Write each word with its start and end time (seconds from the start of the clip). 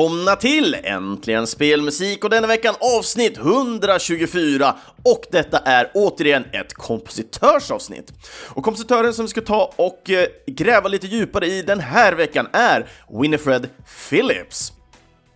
välkomna 0.00 0.36
till 0.36 0.76
Äntligen 0.82 1.46
Spelmusik 1.46 2.24
och 2.24 2.30
denna 2.30 2.46
veckan 2.46 2.74
avsnitt 2.98 3.38
124 3.38 4.76
och 5.02 5.24
detta 5.30 5.58
är 5.58 5.90
återigen 5.94 6.44
ett 6.52 6.74
kompositörsavsnitt. 6.74 8.12
Och 8.48 8.64
kompositören 8.64 9.14
som 9.14 9.24
vi 9.24 9.28
ska 9.28 9.40
ta 9.40 9.72
och 9.76 10.10
eh, 10.10 10.26
gräva 10.46 10.88
lite 10.88 11.06
djupare 11.06 11.46
i 11.46 11.62
den 11.62 11.80
här 11.80 12.12
veckan 12.12 12.46
är 12.52 12.88
Winifred 13.22 13.68
Phillips. 14.08 14.72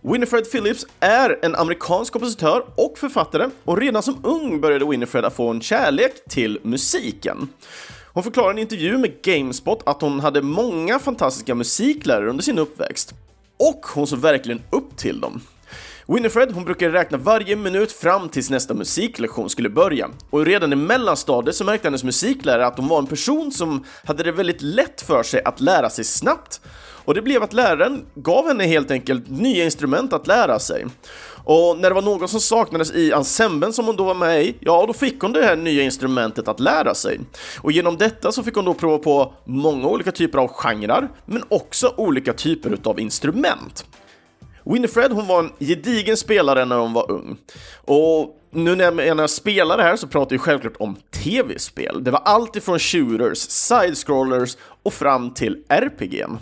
Winifred 0.01 0.51
Phillips 0.51 0.85
är 0.99 1.39
en 1.41 1.55
amerikansk 1.55 2.13
kompositör 2.13 2.65
och 2.75 2.97
författare 2.97 3.49
och 3.63 3.77
redan 3.77 4.03
som 4.03 4.19
ung 4.23 4.61
började 4.61 4.85
Winifred 4.85 5.25
att 5.25 5.35
få 5.35 5.49
en 5.49 5.61
kärlek 5.61 6.13
till 6.29 6.59
musiken. 6.63 7.47
Hon 8.13 8.23
förklarar 8.23 8.49
i 8.49 8.51
en 8.51 8.59
intervju 8.59 8.97
med 8.97 9.21
Gamespot 9.21 9.81
att 9.85 10.01
hon 10.01 10.19
hade 10.19 10.41
många 10.41 10.99
fantastiska 10.99 11.55
musiklärare 11.55 12.29
under 12.29 12.43
sin 12.43 12.59
uppväxt. 12.59 13.13
Och 13.57 13.85
hon 13.85 14.07
såg 14.07 14.19
verkligen 14.19 14.61
upp 14.69 14.97
till 14.97 15.19
dem. 15.19 15.41
Winifred 16.07 16.51
hon 16.51 16.65
brukade 16.65 16.93
räkna 16.93 17.17
varje 17.17 17.55
minut 17.55 17.91
fram 17.91 18.29
tills 18.29 18.49
nästa 18.49 18.73
musiklektion 18.73 19.49
skulle 19.49 19.69
börja 19.69 20.09
och 20.29 20.45
redan 20.45 20.73
i 20.73 20.75
mellanstadiet 20.75 21.55
så 21.55 21.63
märkte 21.63 21.87
hennes 21.87 22.03
musiklärare 22.03 22.65
att 22.67 22.77
hon 22.77 22.87
var 22.87 22.99
en 22.99 23.07
person 23.07 23.51
som 23.51 23.85
hade 24.03 24.23
det 24.23 24.31
väldigt 24.31 24.61
lätt 24.61 25.01
för 25.01 25.23
sig 25.23 25.43
att 25.43 25.61
lära 25.61 25.89
sig 25.89 26.03
snabbt 26.03 26.61
och 27.05 27.13
det 27.13 27.21
blev 27.21 27.43
att 27.43 27.53
läraren 27.53 28.05
gav 28.15 28.47
henne 28.47 28.63
helt 28.63 28.91
enkelt 28.91 29.29
nya 29.29 29.65
instrument 29.65 30.13
att 30.13 30.27
lära 30.27 30.59
sig. 30.59 30.85
Och 31.45 31.77
när 31.77 31.89
det 31.89 31.95
var 31.95 32.01
någon 32.01 32.27
som 32.27 32.39
saknades 32.39 32.91
i 32.91 33.11
ensemblen 33.11 33.73
som 33.73 33.85
hon 33.85 33.95
då 33.95 34.03
var 34.03 34.13
med 34.13 34.43
i, 34.45 34.55
ja 34.59 34.85
då 34.87 34.93
fick 34.93 35.21
hon 35.21 35.33
det 35.33 35.43
här 35.43 35.55
nya 35.55 35.83
instrumentet 35.83 36.47
att 36.47 36.59
lära 36.59 36.95
sig. 36.95 37.19
Och 37.61 37.71
genom 37.71 37.97
detta 37.97 38.31
så 38.31 38.43
fick 38.43 38.55
hon 38.55 38.65
då 38.65 38.73
prova 38.73 38.97
på 38.97 39.33
många 39.45 39.87
olika 39.87 40.11
typer 40.11 40.39
av 40.39 40.47
genrer, 40.47 41.09
men 41.25 41.43
också 41.49 41.93
olika 41.97 42.33
typer 42.33 42.77
av 42.83 42.99
instrument. 42.99 43.85
Winifred 44.63 45.11
hon 45.11 45.27
var 45.27 45.39
en 45.39 45.51
gedigen 45.59 46.17
spelare 46.17 46.65
när 46.65 46.77
hon 46.77 46.93
var 46.93 47.11
ung. 47.11 47.37
Och 47.85 48.41
nu 48.51 48.75
när 48.75 48.85
jag 48.85 48.95
menar 48.95 49.27
spelare 49.27 49.81
här 49.81 49.95
så 49.95 50.07
pratar 50.07 50.35
jag 50.35 50.41
självklart 50.41 50.75
om 50.79 50.95
tv-spel. 51.11 52.03
Det 52.03 52.11
var 52.11 52.21
allt 52.25 52.55
ifrån 52.55 52.79
shooters, 52.79 53.37
side-scrollers 53.37 54.57
och 54.83 54.93
fram 54.93 55.33
till 55.33 55.63
RPG'n. 55.69 56.37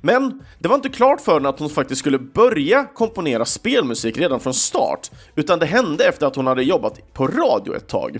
Men 0.00 0.42
det 0.58 0.68
var 0.68 0.76
inte 0.76 0.88
klart 0.88 1.20
för 1.20 1.34
henne 1.34 1.48
att 1.48 1.58
hon 1.58 1.70
faktiskt 1.70 1.98
skulle 1.98 2.18
börja 2.18 2.84
komponera 2.94 3.44
spelmusik 3.44 4.18
redan 4.18 4.40
från 4.40 4.54
start, 4.54 5.10
utan 5.34 5.58
det 5.58 5.66
hände 5.66 6.04
efter 6.04 6.26
att 6.26 6.36
hon 6.36 6.46
hade 6.46 6.62
jobbat 6.62 7.12
på 7.12 7.26
radio 7.26 7.76
ett 7.76 7.88
tag. 7.88 8.18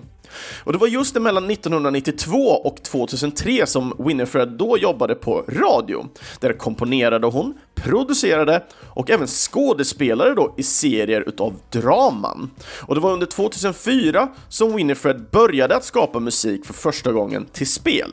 Och 0.64 0.72
det 0.72 0.78
var 0.78 0.86
just 0.86 1.14
mellan 1.14 1.50
1992 1.50 2.38
och 2.38 2.82
2003 2.82 3.66
som 3.66 3.94
Winifred 3.98 4.48
då 4.48 4.78
jobbade 4.78 5.14
på 5.14 5.44
radio. 5.48 6.08
Där 6.40 6.52
komponerade 6.52 7.26
hon, 7.26 7.54
producerade 7.74 8.62
och 8.84 9.10
även 9.10 9.26
skådespelade 9.26 10.34
då 10.34 10.54
i 10.56 10.62
serier 10.62 11.24
utav 11.26 11.54
draman. 11.70 12.50
Och 12.80 12.94
det 12.94 13.00
var 13.00 13.12
under 13.12 13.26
2004 13.26 14.28
som 14.48 14.76
Winifred 14.76 15.24
började 15.30 15.76
att 15.76 15.84
skapa 15.84 16.20
musik 16.20 16.66
för 16.66 16.74
första 16.74 17.12
gången 17.12 17.46
till 17.52 17.70
spel. 17.70 18.10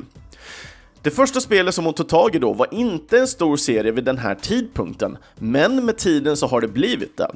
Det 1.03 1.11
första 1.11 1.41
spelet 1.41 1.75
som 1.75 1.85
hon 1.85 1.93
tog 1.93 2.07
tag 2.07 2.35
i 2.35 2.39
då 2.39 2.53
var 2.53 2.73
inte 2.73 3.19
en 3.19 3.27
stor 3.27 3.57
serie 3.57 3.91
vid 3.91 4.03
den 4.03 4.17
här 4.17 4.35
tidpunkten, 4.35 5.17
men 5.35 5.85
med 5.85 5.97
tiden 5.97 6.37
så 6.37 6.47
har 6.47 6.61
det 6.61 6.67
blivit 6.67 7.17
det. 7.17 7.31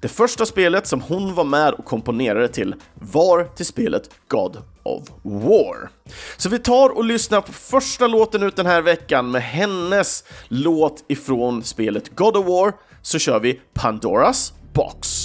Det 0.00 0.08
första 0.08 0.46
spelet 0.46 0.86
som 0.86 1.00
hon 1.00 1.34
var 1.34 1.44
med 1.44 1.72
och 1.74 1.84
komponerade 1.84 2.48
till 2.48 2.74
var 2.94 3.44
till 3.44 3.66
spelet 3.66 4.10
God 4.28 4.56
of 4.82 5.08
War. 5.22 5.90
Så 6.36 6.48
vi 6.48 6.58
tar 6.58 6.88
och 6.88 7.04
lyssnar 7.04 7.40
på 7.40 7.52
första 7.52 8.06
låten 8.06 8.42
ut 8.42 8.56
den 8.56 8.66
här 8.66 8.82
veckan 8.82 9.30
med 9.30 9.42
hennes 9.42 10.24
låt 10.48 11.04
ifrån 11.08 11.62
spelet 11.62 12.16
God 12.16 12.36
of 12.36 12.46
War, 12.46 12.72
så 13.02 13.18
kör 13.18 13.40
vi 13.40 13.60
Pandoras 13.74 14.52
Box. 14.72 15.21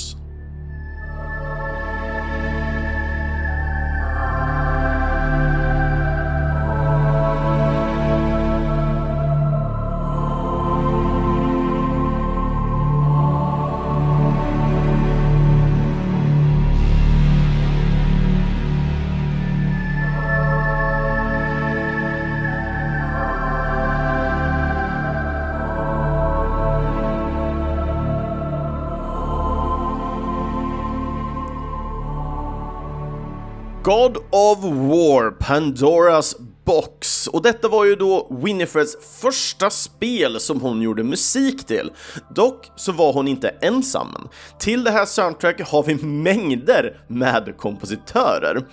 Of 34.52 34.64
War, 34.64 35.32
Pandoras 35.32 36.36
Box. 36.66 37.28
Och 37.28 37.42
detta 37.42 37.68
var 37.68 37.86
ju 37.86 37.96
då 37.96 38.28
Winifreds 38.44 39.20
första 39.22 39.70
spel 39.70 40.40
som 40.40 40.62
hon 40.62 40.82
gjorde 40.82 41.04
musik 41.04 41.66
till. 41.66 41.92
Dock 42.36 42.72
så 42.76 42.92
var 42.92 43.14
hon 43.14 43.28
inte 43.28 43.50
ensam. 43.50 44.30
Till 44.60 44.84
det 44.84 44.92
här 44.92 45.06
soundtracket 45.06 45.68
har 45.68 45.84
vi 45.84 45.96
mängder 45.96 47.02
med 47.08 47.54
kompositörer. 47.58 48.66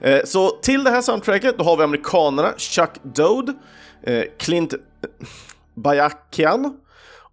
Eh, 0.00 0.20
så 0.24 0.50
till 0.50 0.84
det 0.84 0.90
här 0.90 1.02
soundtracket 1.02 1.58
då 1.58 1.64
har 1.64 1.76
vi 1.76 1.82
amerikanerna 1.82 2.52
Chuck 2.58 2.90
Dode, 3.02 3.52
eh, 4.02 4.24
Clint 4.38 4.74
Bajakian 5.74 6.76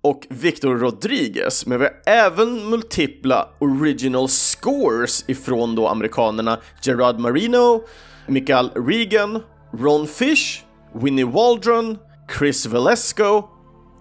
och 0.02 0.28
Victor 0.30 0.78
Rodriguez, 0.78 1.66
men 1.66 1.80
vi 1.80 1.86
har 1.86 1.94
även 2.06 2.70
multipla 2.70 3.50
original 3.60 4.28
scores 4.28 5.26
ifrån 5.28 5.76
då 5.76 5.88
amerikanerna 5.88 6.60
Gerard 6.82 7.20
Marino, 7.20 7.84
Michael 8.28 8.70
Regan, 8.76 9.44
Ron 9.80 10.08
Fish, 10.08 10.64
Winnie 10.94 11.24
Waldron, 11.24 11.98
Chris 12.38 12.66
Valesco 12.66 13.44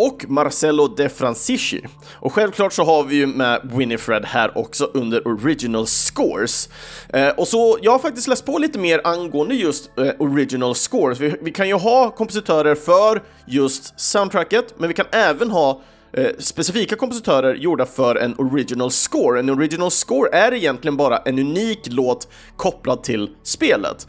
och 0.01 0.25
Marcello 0.29 0.89
De 0.89 1.09
Francisci. 1.09 1.87
Och 2.13 2.33
självklart 2.33 2.73
så 2.73 2.85
har 2.85 3.05
vi 3.05 3.17
ju 3.17 3.27
med 3.27 3.71
Winifred 3.75 4.25
här 4.25 4.59
också 4.59 4.91
under 4.95 5.29
original 5.29 5.87
scores. 5.87 6.69
Eh, 7.09 7.29
och 7.29 7.49
så 7.49 7.79
jag 7.83 7.93
har 7.93 7.99
faktiskt 7.99 8.29
läst 8.29 8.47
på 8.47 8.59
lite 8.59 8.79
mer 8.79 9.01
angående 9.05 9.55
just 9.55 9.99
eh, 9.99 10.11
original 10.19 10.75
scores. 10.75 11.21
Vi, 11.21 11.35
vi, 11.43 11.51
kan 11.51 11.69
ju 11.69 11.75
ha 11.75 12.11
kompositörer 12.11 12.75
för 12.75 13.23
just 13.47 14.01
soundtracket, 14.01 14.75
men 14.79 14.89
vi 14.89 14.95
kan 14.95 15.07
även 15.11 15.51
ha 15.51 15.83
eh, 16.13 16.27
specifika 16.39 16.97
kompositörer 16.97 17.55
gjorda 17.55 17.87
för 17.87 18.17
en 18.17 18.35
original 18.39 18.91
score. 18.91 19.39
En 19.39 19.51
original 19.51 19.91
score 19.91 20.31
är 20.33 20.55
egentligen 20.55 20.97
bara 20.97 21.19
en 21.19 21.39
unik 21.39 21.81
låt 21.85 22.29
kopplad 22.57 23.03
till 23.03 23.31
spelet. 23.43 24.07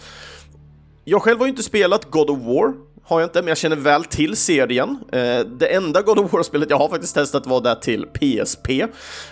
Jag 1.03 1.21
själv 1.21 1.39
har 1.39 1.45
ju 1.45 1.49
inte 1.49 1.63
spelat 1.63 2.11
God 2.11 2.29
of 2.29 2.39
War, 2.39 2.73
har 3.11 3.19
jag 3.19 3.27
inte, 3.27 3.41
men 3.41 3.47
jag 3.47 3.57
känner 3.57 3.75
väl 3.75 4.03
till 4.03 4.35
serien. 4.35 4.97
Eh, 5.11 5.39
det 5.39 5.67
enda 5.67 6.01
God 6.01 6.19
of 6.19 6.33
War-spelet 6.33 6.69
jag 6.69 6.77
har 6.77 6.89
faktiskt 6.89 7.15
testat 7.15 7.47
var 7.47 7.61
det 7.61 7.75
till 7.75 8.05
PSP. 8.05 8.69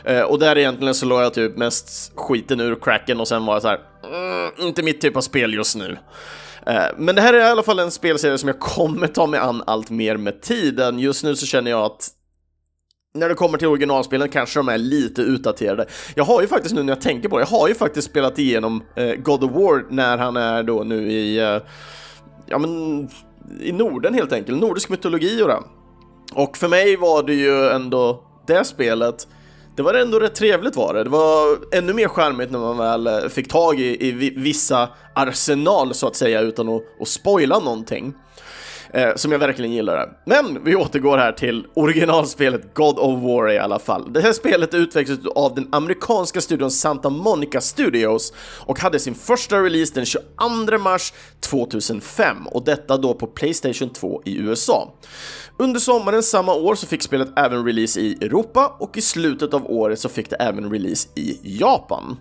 Eh, 0.03 0.21
och 0.21 0.39
där 0.39 0.57
egentligen 0.57 0.95
så 0.95 1.05
låg 1.05 1.21
jag 1.21 1.33
typ 1.33 1.57
mest 1.57 2.11
skiten 2.15 2.59
ur 2.59 2.75
cracken 2.75 3.19
och 3.19 3.27
sen 3.27 3.45
var 3.45 3.55
jag 3.55 3.61
så 3.61 3.67
här, 3.67 3.79
mm, 4.03 4.67
inte 4.67 4.83
mitt 4.83 5.01
typ 5.01 5.17
av 5.17 5.21
spel 5.21 5.53
just 5.53 5.75
nu. 5.75 5.97
Eh, 6.65 6.83
men 6.97 7.15
det 7.15 7.21
här 7.21 7.33
är 7.33 7.39
i 7.39 7.43
alla 7.43 7.63
fall 7.63 7.79
en 7.79 7.91
spelserie 7.91 8.37
som 8.37 8.47
jag 8.49 8.59
kommer 8.59 9.07
ta 9.07 9.27
mig 9.27 9.39
an 9.39 9.63
allt 9.67 9.89
mer 9.89 10.17
med 10.17 10.41
tiden. 10.41 10.99
Just 10.99 11.23
nu 11.23 11.35
så 11.35 11.45
känner 11.45 11.71
jag 11.71 11.83
att 11.85 12.09
när 13.13 13.29
det 13.29 13.35
kommer 13.35 13.57
till 13.57 13.67
originalspelen 13.67 14.29
kanske 14.29 14.59
de 14.59 14.69
är 14.69 14.77
lite 14.77 15.21
utdaterade. 15.21 15.85
Jag 16.15 16.23
har 16.23 16.41
ju 16.41 16.47
faktiskt 16.47 16.75
nu 16.75 16.83
när 16.83 16.93
jag 16.93 17.01
tänker 17.01 17.29
på 17.29 17.37
det, 17.37 17.45
jag 17.51 17.59
har 17.59 17.67
ju 17.67 17.75
faktiskt 17.75 18.09
spelat 18.09 18.39
igenom 18.39 18.83
eh, 18.95 19.13
God 19.13 19.43
of 19.43 19.51
War 19.51 19.85
när 19.89 20.17
han 20.17 20.37
är 20.37 20.63
då 20.63 20.83
nu 20.83 21.11
i, 21.11 21.39
eh, 21.39 21.57
ja 22.45 22.57
men, 22.57 23.09
i 23.61 23.71
Norden 23.71 24.13
helt 24.13 24.33
enkelt, 24.33 24.61
nordisk 24.61 24.89
mytologi 24.89 25.41
och 25.43 25.47
det. 25.47 25.59
Och 26.33 26.57
för 26.57 26.67
mig 26.67 26.95
var 26.95 27.23
det 27.23 27.33
ju 27.33 27.69
ändå 27.69 28.23
det 28.47 28.63
spelet, 28.63 29.27
det 29.75 29.83
var 29.83 29.93
ändå 29.93 30.19
rätt 30.19 30.35
trevligt 30.35 30.75
var 30.75 30.93
det. 30.93 31.03
Det 31.03 31.09
var 31.09 31.57
ännu 31.71 31.93
mer 31.93 32.07
charmigt 32.07 32.51
när 32.51 32.59
man 32.59 32.77
väl 32.77 33.07
eh, 33.07 33.29
fick 33.29 33.47
tag 33.47 33.79
i, 33.79 34.07
i 34.07 34.11
vissa 34.37 34.89
arsenal 35.13 35.93
så 35.93 36.07
att 36.07 36.15
säga 36.15 36.41
utan 36.41 36.69
att, 36.69 36.81
att 37.01 37.07
spoila 37.07 37.59
någonting 37.59 38.13
eh, 38.93 39.15
som 39.15 39.31
jag 39.31 39.39
verkligen 39.39 39.71
gillar. 39.71 40.17
Men 40.25 40.63
vi 40.63 40.75
återgår 40.75 41.17
här 41.17 41.31
till 41.31 41.67
originalspelet 41.73 42.73
God 42.73 42.99
of 42.99 43.23
War 43.23 43.51
i 43.51 43.57
alla 43.57 43.79
fall. 43.79 44.13
Det 44.13 44.21
här 44.21 44.33
spelet 44.33 44.73
utvecklades 44.73 45.25
av 45.25 45.55
den 45.55 45.67
amerikanska 45.71 46.41
studion 46.41 46.71
Santa 46.71 47.09
Monica 47.09 47.61
Studios 47.61 48.33
och 48.65 48.79
hade 48.79 48.99
sin 48.99 49.15
första 49.15 49.63
release 49.63 49.93
den 49.93 50.05
22 50.05 50.77
mars 50.79 51.13
2005 51.39 52.47
och 52.47 52.65
detta 52.65 52.97
då 52.97 53.13
på 53.13 53.27
Playstation 53.27 53.89
2 53.89 54.21
i 54.25 54.37
USA. 54.37 54.93
Under 55.61 55.79
sommaren 55.79 56.23
samma 56.23 56.53
år 56.53 56.75
så 56.75 56.87
fick 56.87 57.03
spelet 57.03 57.29
även 57.35 57.65
release 57.65 57.99
i 57.99 58.17
Europa 58.21 58.75
och 58.79 58.97
i 58.97 59.01
slutet 59.01 59.53
av 59.53 59.71
året 59.71 59.99
så 59.99 60.09
fick 60.09 60.29
det 60.29 60.35
även 60.35 60.71
release 60.71 61.09
i 61.15 61.39
Japan. 61.43 62.17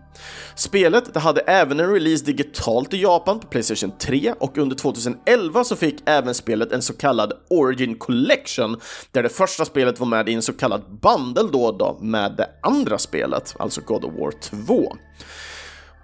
Spelet 0.55 1.15
det 1.15 1.21
hade 1.21 1.41
även 1.41 1.81
en 1.81 1.93
release 1.93 2.25
digitalt 2.25 2.95
i 2.95 3.03
Japan 3.03 3.41
på 3.41 3.47
Playstation 3.47 3.93
3 3.99 4.35
och 4.41 4.59
under 4.59 4.77
2011 4.77 5.65
så 5.65 5.77
fick 5.77 6.03
även 6.07 6.35
spelet 6.35 6.73
en 6.73 6.83
så 6.83 6.93
kallad 6.93 7.33
Origin 7.51 7.99
Collection, 7.99 8.81
där 9.13 9.23
det 9.23 9.29
första 9.29 9.65
spelet 9.65 10.01
var 10.01 10.07
med 10.07 10.29
i 10.29 10.35
en 10.35 10.43
så 10.43 10.53
kallad 10.53 10.83
bundle 11.03 11.49
då, 11.53 11.73
då 11.73 11.99
med 12.01 12.35
det 12.37 12.49
andra 12.63 12.99
spelet, 12.99 13.55
alltså 13.59 13.81
God 13.81 14.05
of 14.05 14.13
War 14.15 14.33
2. 14.67 14.97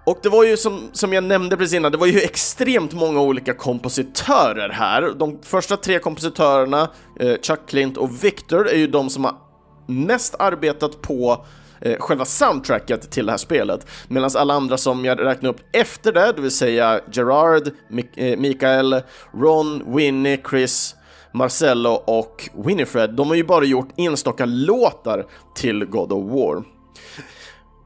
Och 0.05 0.19
det 0.23 0.29
var 0.29 0.45
ju 0.45 0.57
som, 0.57 0.89
som 0.93 1.13
jag 1.13 1.25
nämnde 1.25 1.57
precis 1.57 1.75
innan, 1.75 1.93
det 1.93 1.99
var 1.99 2.07
ju 2.07 2.21
extremt 2.21 2.93
många 2.93 3.21
olika 3.21 3.55
kompositörer 3.55 4.69
här. 4.69 5.15
De 5.17 5.39
första 5.43 5.77
tre 5.77 5.99
kompositörerna, 5.99 6.91
eh, 7.21 7.37
Chuck 7.43 7.61
Clint 7.67 7.97
och 7.97 8.25
Victor, 8.25 8.69
är 8.69 8.77
ju 8.77 8.87
de 8.87 9.11
som 9.11 9.25
har 9.25 9.35
mest 9.87 10.35
arbetat 10.39 11.03
på 11.03 11.45
eh, 11.81 11.99
själva 11.99 12.25
soundtracket 12.25 13.11
till 13.11 13.27
det 13.27 13.33
här 13.33 13.39
spelet. 13.39 13.87
Medan 14.09 14.31
alla 14.35 14.55
andra 14.55 14.77
som 14.77 15.05
jag 15.05 15.25
räknade 15.25 15.49
upp 15.49 15.61
efter 15.73 16.13
det, 16.13 16.33
det 16.37 16.43
vill 16.43 16.51
säga 16.51 17.01
Gerard, 17.13 17.71
Mik 17.91 18.19
eh, 18.19 18.39
Mikael, 18.39 19.03
Ron, 19.35 19.97
Winnie, 19.97 20.41
Chris, 20.51 20.95
Marcello 21.33 21.91
och 21.91 22.49
Winifred, 22.67 23.11
de 23.15 23.29
har 23.29 23.35
ju 23.35 23.45
bara 23.45 23.65
gjort 23.65 23.89
enstaka 23.97 24.45
låtar 24.45 25.27
till 25.55 25.85
God 25.85 26.13
of 26.13 26.33
War. 26.33 26.65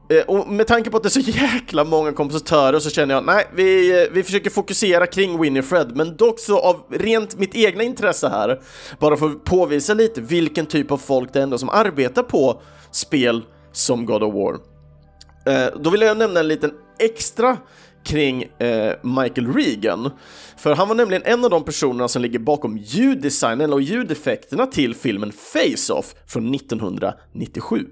Eh, 0.09 0.21
och 0.21 0.47
med 0.47 0.67
tanke 0.67 0.89
på 0.89 0.97
att 0.97 1.03
det 1.03 1.07
är 1.07 1.21
så 1.21 1.29
jäkla 1.31 1.83
många 1.83 2.11
kompositörer 2.11 2.79
så 2.79 2.89
känner 2.89 3.15
jag, 3.15 3.25
nej, 3.25 3.47
vi, 3.55 4.01
eh, 4.03 4.07
vi 4.11 4.23
försöker 4.23 4.49
fokusera 4.49 5.07
kring 5.07 5.41
Winifred, 5.41 5.95
men 5.95 6.15
dock 6.17 6.39
så 6.39 6.59
av 6.59 6.83
rent 6.89 7.39
mitt 7.39 7.55
egna 7.55 7.83
intresse 7.83 8.29
här, 8.29 8.61
bara 8.99 9.17
för 9.17 9.25
att 9.25 9.43
påvisa 9.43 9.93
lite 9.93 10.21
vilken 10.21 10.65
typ 10.65 10.91
av 10.91 10.97
folk 10.97 11.33
det 11.33 11.39
är 11.39 11.43
ändå 11.43 11.57
som 11.57 11.69
arbetar 11.69 12.23
på 12.23 12.61
spel 12.91 13.43
som 13.71 14.05
God 14.05 14.23
of 14.23 14.33
War. 14.33 14.53
Eh, 15.45 15.79
då 15.79 15.89
vill 15.89 16.01
jag 16.01 16.17
nämna 16.17 16.39
en 16.39 16.47
liten 16.47 16.71
extra 16.99 17.57
kring 18.03 18.43
eh, 18.43 18.93
Michael 19.03 19.53
Regan. 19.53 20.11
För 20.57 20.75
han 20.75 20.87
var 20.87 20.95
nämligen 20.95 21.23
en 21.25 21.43
av 21.43 21.49
de 21.49 21.63
personerna 21.63 22.07
som 22.07 22.21
ligger 22.21 22.39
bakom 22.39 22.77
ljuddesignen 22.77 23.73
och 23.73 23.81
ljudeffekterna 23.81 24.65
till 24.65 24.95
filmen 24.95 25.31
Face-Off 25.31 26.15
från 26.27 26.55
1997. 26.55 27.85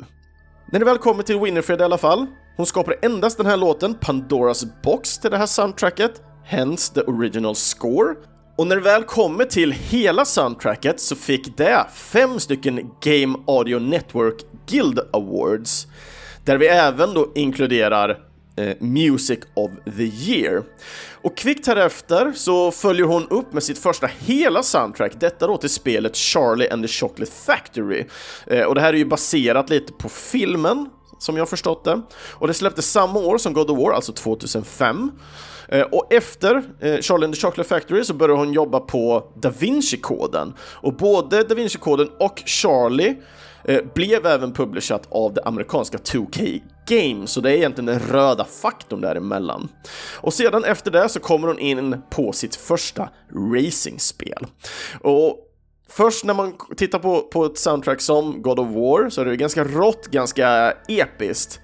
När 0.72 0.80
det 0.80 0.86
väl 0.86 0.98
kommer 0.98 1.24
till 1.24 1.40
Winifred 1.40 1.82
i 1.82 1.84
alla 1.84 1.98
fall, 1.98 2.26
hon 2.58 2.66
skapar 2.66 2.96
endast 3.02 3.38
den 3.38 3.46
här 3.46 3.58
låten, 3.58 3.94
Pandoras 3.94 4.66
box, 4.84 5.18
till 5.18 5.32
det 5.32 5.38
här 5.38 5.46
soundtracket, 5.46 6.22
hence 6.46 6.94
the 6.94 7.02
original 7.02 7.56
score. 7.56 8.16
Och 8.58 8.68
när 8.68 8.76
det 8.76 8.82
väl 8.82 9.04
kommer 9.04 9.46
till 9.46 9.72
hela 9.72 10.26
soundtracket 10.26 11.00
så 11.00 11.16
fick 11.16 11.58
det 11.58 11.86
fem 11.94 12.40
stycken 12.40 12.92
Game 13.02 13.38
Audio 13.48 13.80
Network 13.80 14.36
Guild 14.70 15.00
Awards, 15.14 15.88
där 16.46 16.58
vi 16.58 16.68
även 16.68 17.14
då 17.14 17.32
inkluderar 17.36 18.18
eh, 18.58 18.76
Music 18.80 19.40
of 19.54 19.72
the 19.98 20.04
Year. 20.04 20.64
Och 21.22 21.38
kvickt 21.38 21.68
härefter 21.68 22.32
så 22.36 22.72
följer 22.72 23.06
hon 23.06 23.28
upp 23.30 23.54
med 23.54 23.64
sitt 23.64 23.78
första 23.78 24.10
hela 24.20 24.64
soundtrack, 24.64 25.12
detta 25.20 25.48
då 25.48 25.58
till 25.58 25.70
spelet 25.70 26.16
Charlie 26.16 26.70
and 26.70 26.84
the 26.84 26.88
Chocolate 26.88 27.32
Factory. 27.32 28.06
Eh, 28.48 28.64
och 28.64 28.76
det 28.76 28.82
här 28.82 28.94
är 28.94 28.98
ju 28.98 29.06
baserat 29.06 29.70
lite 29.70 29.94
på 29.94 30.10
filmen, 30.10 30.90
som 31.20 31.38
jag 31.38 31.50
förstått 31.50 31.84
det. 31.84 32.02
Och 32.32 32.48
det 32.48 32.54
släpptes 32.54 32.92
samma 32.92 33.20
år 33.20 33.38
som 33.38 33.54
God 33.54 33.70
of 33.70 33.78
War, 33.78 33.92
alltså 33.92 34.14
2005. 34.14 35.12
Eh, 35.68 35.82
och 35.82 36.14
efter 36.14 36.64
eh, 36.80 37.00
Charlie 37.02 37.26
and 37.26 37.34
the 37.34 37.42
Chocolate 37.42 37.70
Factory 37.70 38.04
så 38.04 38.14
började 38.14 38.40
hon 38.40 38.54
jobba 38.54 38.80
på 38.80 39.32
Da 39.36 39.50
Vinci-koden. 39.50 40.54
Och 40.60 40.94
både 40.94 41.44
Da 41.44 41.56
Vinci-koden 41.56 42.10
och 42.20 42.44
Charlie 42.46 43.16
eh, 43.64 43.80
blev 43.96 44.26
även 44.26 44.54
publicerat 44.54 45.08
av 45.10 45.34
det 45.34 45.42
amerikanska 45.46 45.98
2K 45.98 46.62
Games, 46.88 47.32
så 47.32 47.42
det 47.42 47.52
är 47.52 47.56
egentligen 47.56 47.86
den 47.86 48.00
röda 48.00 48.46
faktorn 48.46 49.02
däremellan. 49.02 49.70
Och 50.16 50.34
sedan 50.34 50.64
efter 50.64 50.92
det 50.92 51.10
så 51.10 51.20
kommer 51.20 51.48
hon 51.48 51.60
in 51.60 52.02
på 52.10 52.32
sitt 52.32 52.56
första 52.56 53.10
racingspel. 53.54 54.46
Och 55.02 55.44
Först 55.90 56.26
när 56.26 56.34
man 56.34 56.54
tittar 56.78 57.00
på, 57.00 57.22
på 57.22 57.46
ett 57.46 57.58
soundtrack 57.58 58.02
som 58.02 58.42
God 58.42 58.60
of 58.60 58.68
War 58.68 59.10
så 59.10 59.22
är 59.22 59.26
det 59.26 59.36
ganska 59.36 59.64
rått, 59.64 60.08
ganska 60.08 60.74
episkt 60.88 61.60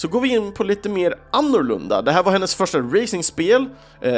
så 0.00 0.08
går 0.08 0.20
vi 0.20 0.28
in 0.28 0.52
på 0.52 0.64
lite 0.64 0.88
mer 0.88 1.14
annorlunda. 1.30 2.02
Det 2.02 2.12
här 2.12 2.22
var 2.22 2.32
hennes 2.32 2.54
första 2.54 2.78
racingspel. 2.78 3.68
Eh, 4.00 4.12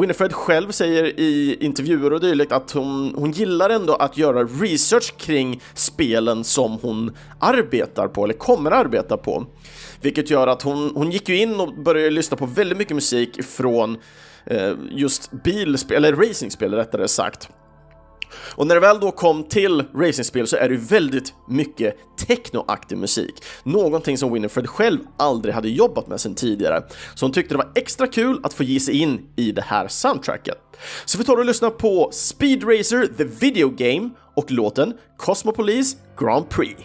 Winifred 0.00 0.32
själv 0.32 0.70
säger 0.70 1.20
i 1.20 1.56
intervjuer 1.60 2.12
och 2.12 2.20
dylikt 2.20 2.52
att 2.52 2.70
hon, 2.70 3.14
hon 3.16 3.30
gillar 3.32 3.70
ändå 3.70 3.94
att 3.94 4.18
göra 4.18 4.44
research 4.44 5.16
kring 5.16 5.62
spelen 5.74 6.44
som 6.44 6.78
hon 6.82 7.16
arbetar 7.40 8.08
på, 8.08 8.24
eller 8.24 8.34
kommer 8.34 8.70
arbeta 8.70 9.16
på. 9.16 9.46
Vilket 10.00 10.30
gör 10.30 10.46
att 10.46 10.62
hon, 10.62 10.92
hon 10.94 11.10
gick 11.10 11.28
ju 11.28 11.36
in 11.36 11.60
och 11.60 11.74
började 11.74 12.10
lyssna 12.10 12.36
på 12.36 12.46
väldigt 12.46 12.78
mycket 12.78 12.94
musik 12.94 13.44
från 13.44 13.96
eh, 14.46 14.72
just 14.90 15.30
bilspel, 15.44 16.04
eller 16.04 16.28
racingspel 16.28 16.74
rättare 16.74 17.08
sagt. 17.08 17.48
Och 18.54 18.66
när 18.66 18.74
det 18.74 18.80
väl 18.80 19.00
då 19.00 19.10
kom 19.10 19.44
till 19.44 19.84
racingspel 19.94 20.46
så 20.46 20.56
är 20.56 20.68
det 20.68 20.74
ju 20.74 20.80
väldigt 20.80 21.34
mycket 21.48 21.96
technoaktig 22.26 22.98
musik. 22.98 23.34
Någonting 23.62 24.18
som 24.18 24.32
Winifred 24.32 24.68
själv 24.68 24.98
aldrig 25.16 25.54
hade 25.54 25.68
jobbat 25.68 26.06
med 26.06 26.20
sedan 26.20 26.34
tidigare. 26.34 26.82
Så 27.14 27.24
hon 27.24 27.32
tyckte 27.32 27.54
det 27.54 27.58
var 27.58 27.72
extra 27.74 28.06
kul 28.06 28.40
att 28.42 28.52
få 28.52 28.62
ge 28.62 28.80
sig 28.80 28.98
in 28.98 29.20
i 29.36 29.52
det 29.52 29.62
här 29.62 29.88
soundtracket. 29.88 30.58
Så 31.04 31.18
vi 31.18 31.24
tar 31.24 31.36
och 31.36 31.44
lyssnar 31.44 31.70
på 31.70 32.10
Speed 32.12 32.62
Racer 32.64 33.06
The 33.16 33.24
Video 33.24 33.68
Game 33.68 34.10
och 34.36 34.50
låten 34.50 34.94
Cosmopolis 35.16 35.96
Grand 36.18 36.48
Prix. 36.48 36.76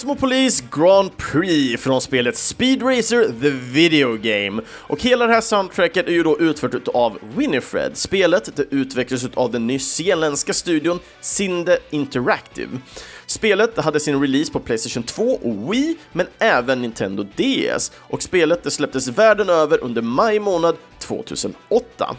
Cosmopolis 0.00 0.64
Grand 0.70 1.16
Prix 1.16 1.82
från 1.82 2.00
spelet 2.00 2.36
Speed 2.36 2.82
Racer 2.82 3.40
The 3.40 3.50
Video 3.50 4.16
Game. 4.16 4.62
Och 4.68 5.02
hela 5.02 5.26
det 5.26 5.32
här 5.32 5.40
soundtracket 5.40 6.06
är 6.06 6.12
ju 6.12 6.22
då 6.22 6.38
utfört 6.38 6.88
av 6.88 7.18
Winifred. 7.36 7.96
Spelet 7.96 8.56
det 8.56 8.64
utvecklades 8.70 9.26
av 9.34 9.50
den 9.50 9.66
nyzeeländska 9.66 10.52
studion 10.52 11.00
Sinde 11.20 11.78
Interactive. 11.90 12.78
Spelet 13.26 13.76
hade 13.76 14.00
sin 14.00 14.20
release 14.20 14.52
på 14.52 14.60
Playstation 14.60 15.02
2 15.02 15.22
och 15.22 15.72
Wii, 15.72 15.96
men 16.12 16.26
även 16.38 16.82
Nintendo 16.82 17.22
DS. 17.22 17.92
Och 17.96 18.22
spelet 18.22 18.62
det 18.62 18.70
släpptes 18.70 19.08
världen 19.08 19.48
över 19.48 19.84
under 19.84 20.02
maj 20.02 20.40
månad 20.40 20.76
2008. 20.98 22.16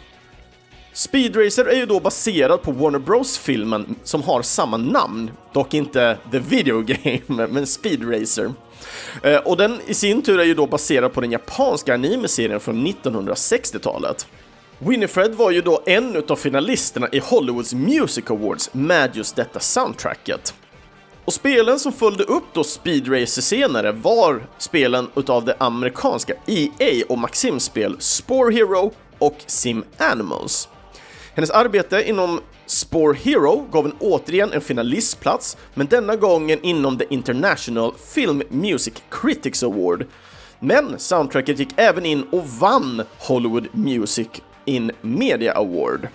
Speed 0.93 1.35
Racer 1.35 1.65
är 1.65 1.75
ju 1.75 1.85
då 1.85 1.99
baserad 1.99 2.61
på 2.61 2.71
Warner 2.71 2.99
Bros-filmen 2.99 3.95
som 4.03 4.23
har 4.23 4.41
samma 4.41 4.77
namn, 4.77 5.31
dock 5.53 5.73
inte 5.73 6.17
The 6.31 6.39
Video 6.39 6.81
Game, 6.87 7.47
men 7.47 7.67
Speed 7.67 8.13
Racer. 8.13 8.53
Eh, 9.23 9.37
och 9.37 9.57
den 9.57 9.79
i 9.85 9.93
sin 9.93 10.21
tur 10.21 10.39
är 10.39 10.43
ju 10.43 10.53
då 10.53 10.67
baserad 10.67 11.13
på 11.13 11.21
den 11.21 11.31
japanska 11.31 11.93
anime-serien 11.93 12.59
från 12.59 12.87
1960-talet. 12.87 14.27
Winifred 14.79 15.35
var 15.35 15.51
ju 15.51 15.61
då 15.61 15.81
en 15.85 16.23
av 16.27 16.35
finalisterna 16.35 17.07
i 17.11 17.19
Hollywoods 17.19 17.73
Music 17.73 18.25
Awards 18.29 18.69
med 18.73 19.15
just 19.15 19.35
detta 19.35 19.59
soundtracket. 19.59 20.53
Och 21.25 21.33
spelen 21.33 21.79
som 21.79 21.91
följde 21.91 22.23
upp 22.23 22.43
då 22.53 22.63
Speed 22.63 23.07
Racer 23.11 23.41
senare 23.41 23.91
var 23.91 24.47
spelen 24.57 25.07
utav 25.15 25.45
det 25.45 25.55
amerikanska 25.59 26.33
EA 26.45 27.05
och 27.09 27.17
Maxim-spel 27.17 27.95
Spore 27.99 28.53
Hero 28.53 28.93
och 29.19 29.37
Sim 29.47 29.83
Animals. 29.97 30.67
Hennes 31.35 31.51
arbete 31.51 32.09
inom 32.09 32.39
Spore 32.65 33.17
Hero 33.17 33.65
gav 33.71 33.85
en 33.85 33.95
återigen 33.99 34.53
en 34.53 34.61
finalistplats, 34.61 35.57
men 35.73 35.87
denna 35.87 36.15
gången 36.15 36.59
inom 36.61 36.97
The 36.97 37.05
International 37.09 37.93
Film 38.13 38.43
Music 38.49 38.93
Critics 39.09 39.63
Award. 39.63 40.05
Men 40.59 40.99
soundtracket 40.99 41.59
gick 41.59 41.69
även 41.75 42.05
in 42.05 42.23
och 42.23 42.47
vann 42.47 43.03
Hollywood 43.17 43.67
Music 43.71 44.27
in 44.65 44.91
Media 45.01 45.53
Award. 45.53 46.07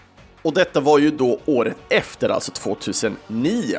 Och 0.42 0.54
detta 0.54 0.80
var 0.80 0.98
ju 0.98 1.10
då 1.10 1.38
året 1.44 1.76
efter, 1.88 2.28
alltså 2.28 2.52
2009. 2.52 3.78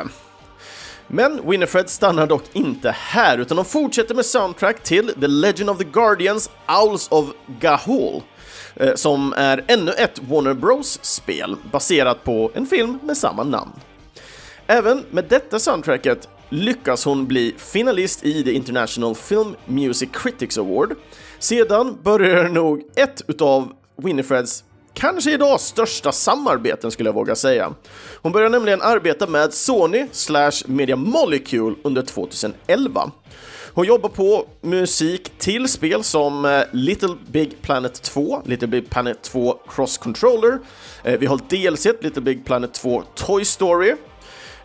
Men 1.08 1.50
Winifred 1.50 1.90
stannar 1.90 2.28
dock 2.28 2.44
inte 2.54 2.92
här, 2.92 3.38
utan 3.38 3.58
de 3.58 3.66
fortsätter 3.66 4.16
med 4.16 4.26
soundtrack 4.26 4.84
till 4.84 5.14
The 5.20 5.28
Legend 5.28 5.70
of 5.70 5.78
the 5.78 5.84
Guardians 5.84 6.50
Owls 6.68 7.08
of 7.12 7.26
Gahul, 7.60 8.22
Eh, 8.80 8.96
som 8.96 9.34
är 9.38 9.64
ännu 9.68 9.92
ett 9.92 10.20
Warner 10.30 10.54
Bros-spel 10.54 11.56
baserat 11.72 12.24
på 12.24 12.52
en 12.54 12.66
film 12.66 13.00
med 13.04 13.18
samma 13.18 13.44
namn. 13.44 13.72
Även 14.68 15.04
med 15.12 15.26
detta 15.30 15.60
soundtracket 15.60 16.30
lyckas 16.50 17.06
hon 17.06 17.26
bli 17.28 17.56
finalist 17.58 18.26
i 18.26 18.44
The 18.44 18.52
International 18.52 19.16
Film 19.16 19.56
Music 19.66 20.10
Critics 20.14 20.58
Award. 20.58 20.96
Sedan 21.40 21.98
börjar 22.04 22.50
nog 22.50 22.84
ett 22.96 23.22
utav 23.28 23.74
Winifreds 23.98 24.64
kanske 24.94 25.32
idag 25.32 25.62
största 25.62 26.12
samarbeten 26.12 26.92
skulle 26.92 27.10
jag 27.10 27.14
våga 27.14 27.36
säga. 27.36 27.74
Hon 28.22 28.32
började 28.32 28.58
nämligen 28.58 28.82
arbeta 28.82 29.28
med 29.28 29.54
Sony 29.54 30.08
slash 30.12 30.52
Media 30.66 30.96
Molecule 30.96 31.76
under 31.84 32.02
2011. 32.02 33.12
Hon 33.78 33.86
jobbar 33.86 34.10
på 34.10 34.48
musik 34.62 35.32
till 35.38 35.68
spel 35.68 36.04
som 36.04 36.46
eh, 36.46 36.62
Little 36.72 37.16
Big 37.28 37.62
Planet 37.62 38.02
2, 38.02 38.42
Little 38.46 38.68
Big 38.68 38.90
Planet 38.90 39.22
2 39.22 39.60
Cross 39.70 39.98
Controller, 39.98 40.60
eh, 41.04 41.20
vi 41.20 41.26
har 41.26 41.38
DLC 41.38 41.86
Little 42.02 42.22
Big 42.22 42.46
Planet 42.46 42.74
2 42.74 43.04
Toy 43.16 43.46
Story, 43.46 43.96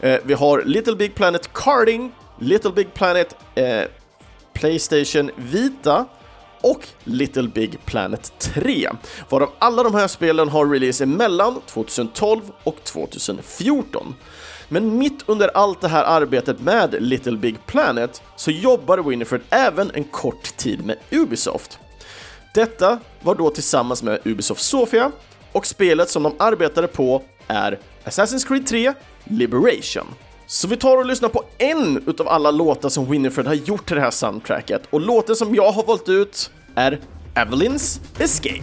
eh, 0.00 0.21
vi 0.25 0.35
har 0.35 0.62
Little 0.62 0.97
Big 0.97 1.14
Planet 1.14 1.52
Karting, 1.52 2.12
Little 2.38 2.71
Big 2.71 2.95
Planet 2.95 3.37
Playstation 4.54 5.31
Vita, 5.37 6.07
och 6.62 6.87
Little 7.04 7.49
Big 7.49 7.85
Planet 7.85 8.33
3, 8.38 8.90
varav 9.28 9.50
alla 9.59 9.83
de 9.83 9.95
här 9.95 10.09
spelen 10.09 10.49
har 10.49 10.66
release 10.66 11.04
emellan 11.04 11.61
2012 11.66 12.40
och 12.64 12.85
2014. 12.85 14.14
Men 14.73 14.99
mitt 14.99 15.23
under 15.26 15.50
allt 15.55 15.81
det 15.81 15.88
här 15.88 16.05
arbetet 16.05 16.61
med 16.61 16.95
Little 16.99 17.37
Big 17.37 17.67
Planet 17.67 18.23
så 18.37 18.50
jobbar 18.50 18.99
Winifred 18.99 19.41
även 19.50 19.91
en 19.95 20.05
kort 20.05 20.57
tid 20.57 20.85
med 20.85 20.97
Ubisoft. 21.11 21.79
Detta 22.55 22.99
var 23.23 23.35
då 23.35 23.50
tillsammans 23.50 24.02
med 24.02 24.21
Ubisoft 24.25 24.62
Sofia 24.62 25.12
och 25.52 25.67
spelet 25.67 26.11
som 26.11 26.23
de 26.23 26.35
arbetade 26.38 26.88
på 26.88 27.23
är 27.47 27.79
Assassin's 28.05 28.49
Creed 28.49 28.67
3 28.67 28.95
Liberation. 29.25 30.07
Så 30.47 30.69
vi 30.69 30.76
tar 30.76 30.97
och 30.97 31.07
lyssnar 31.07 31.29
på 31.29 31.45
en 31.59 32.02
utav 32.07 32.29
alla 32.29 32.50
låtar 32.50 32.88
som 32.88 33.11
Winifred 33.11 33.47
har 33.47 33.55
gjort 33.55 33.87
till 33.87 33.97
det 33.97 34.02
här 34.02 34.11
soundtracket 34.11 34.83
och 34.91 35.00
låten 35.00 35.37
som 35.37 35.55
jag 35.55 35.73
har 35.73 35.85
valt 35.85 36.09
ut 36.09 36.50
är 36.75 37.00
Evelyn's 37.35 38.00
Escape. 38.19 38.62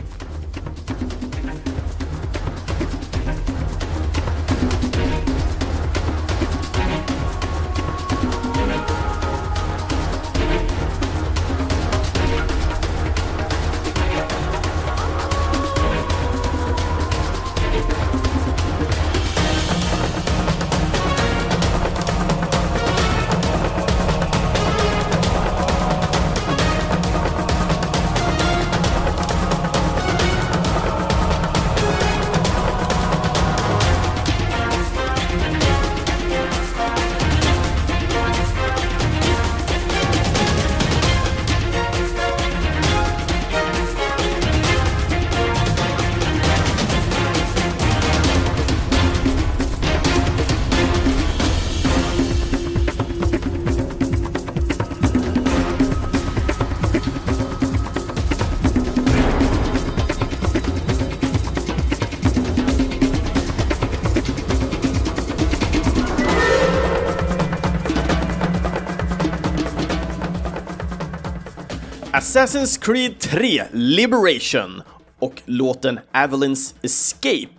Assassin's 72.19 72.77
Creed 72.77 73.19
3 73.19 73.63
Liberation 73.71 74.81
och 75.19 75.41
låten 75.45 75.99
Avalyn's 76.13 76.75
Escape. 76.81 77.55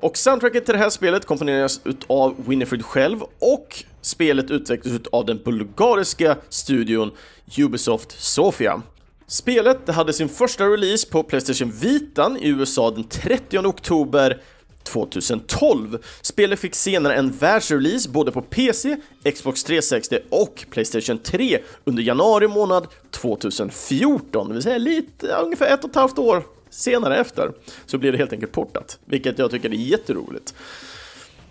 Och 0.00 0.16
soundtracket 0.16 0.64
till 0.64 0.72
det 0.72 0.78
här 0.78 0.90
spelet 0.90 1.26
komponeras 1.26 1.80
av 2.06 2.34
Winifred 2.46 2.84
själv 2.84 3.22
och 3.38 3.84
spelet 4.00 4.50
utvecklas 4.50 5.00
av 5.12 5.26
den 5.26 5.40
bulgariska 5.44 6.36
studion 6.48 7.10
Ubisoft 7.58 8.20
Sofia. 8.22 8.82
Spelet 9.26 9.88
hade 9.88 10.12
sin 10.12 10.28
första 10.28 10.64
release 10.64 11.08
på 11.08 11.22
Playstation 11.22 11.70
Vitan 11.70 12.36
i 12.36 12.48
USA 12.48 12.90
den 12.90 13.04
30 13.04 13.58
oktober 13.58 14.42
2012. 14.88 15.98
Spelet 16.22 16.58
fick 16.58 16.74
senare 16.74 17.14
en 17.14 17.30
världsrelease 17.30 18.08
både 18.08 18.32
på 18.32 18.42
PC, 18.42 18.96
Xbox 19.34 19.64
360 19.64 20.18
och 20.30 20.64
Playstation 20.70 21.18
3 21.18 21.58
under 21.84 22.02
januari 22.02 22.48
månad 22.48 22.86
2014, 23.10 24.48
det 24.48 24.54
vill 24.54 24.62
säga 24.62 24.78
lite, 24.78 25.26
ungefär 25.26 25.74
ett 25.74 25.84
och 25.84 25.90
ett 25.90 25.96
halvt 25.96 26.18
år 26.18 26.42
senare 26.70 27.16
efter, 27.16 27.52
så 27.86 27.98
blir 27.98 28.12
det 28.12 28.18
helt 28.18 28.32
enkelt 28.32 28.52
portat, 28.52 28.98
vilket 29.04 29.38
jag 29.38 29.50
tycker 29.50 29.70
är 29.70 29.74
jätteroligt. 29.74 30.54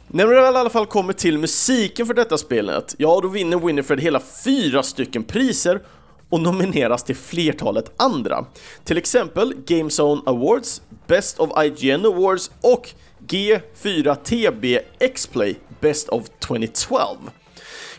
När 0.08 0.28
det 0.28 0.36
väl 0.36 0.54
i 0.54 0.58
alla 0.58 0.70
fall 0.70 0.86
kommer 0.86 1.14
till 1.14 1.38
musiken 1.38 2.08
för 2.08 2.14
detta 2.14 2.38
spelet, 2.38 2.96
ja 2.98 3.20
då 3.22 3.28
vinner 3.28 3.58
Winifred 3.58 4.00
hela 4.00 4.22
fyra 4.44 4.84
stycken 4.84 5.24
priser 5.24 5.82
och 6.30 6.42
nomineras 6.42 7.04
till 7.04 7.16
flertalet 7.16 7.92
andra. 7.98 8.46
Till 8.84 8.98
exempel 8.98 9.54
Gamezone 9.66 10.22
Awards, 10.26 10.82
Best 11.08 11.40
of 11.40 11.50
IGN 11.64 12.06
Awards 12.06 12.52
och 12.62 12.90
G4TB 13.28 14.80
X-Play 15.00 15.56
Best 15.80 16.10
of 16.10 16.30
2012. 16.40 17.18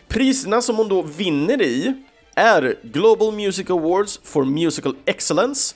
Priserna 0.07 0.61
som 0.61 0.75
hon 0.75 0.87
då 0.87 1.01
vinner 1.01 1.61
i 1.61 1.93
är 2.35 2.75
Global 2.83 3.33
Music 3.33 3.69
Awards 3.69 4.19
for 4.23 4.45
Musical 4.45 4.95
Excellence, 5.05 5.75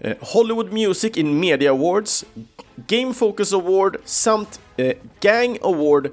eh, 0.00 0.16
Hollywood 0.20 0.72
Music 0.72 1.16
in 1.16 1.40
Media 1.40 1.70
Awards, 1.70 2.24
Game 2.86 3.14
Focus 3.14 3.52
Award 3.52 3.96
samt 4.04 4.60
eh, 4.76 4.96
Gang 5.20 5.58
Award 5.62 6.06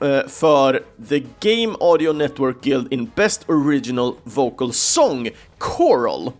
eh, 0.00 0.28
för 0.28 0.84
The 1.08 1.22
Game 1.40 1.76
Audio 1.80 2.12
Network 2.12 2.62
Guild 2.62 2.92
in 2.92 3.10
Best 3.14 3.44
Original 3.48 4.14
Vocal 4.24 4.72
Song 4.72 5.30
Choral. 5.58 6.32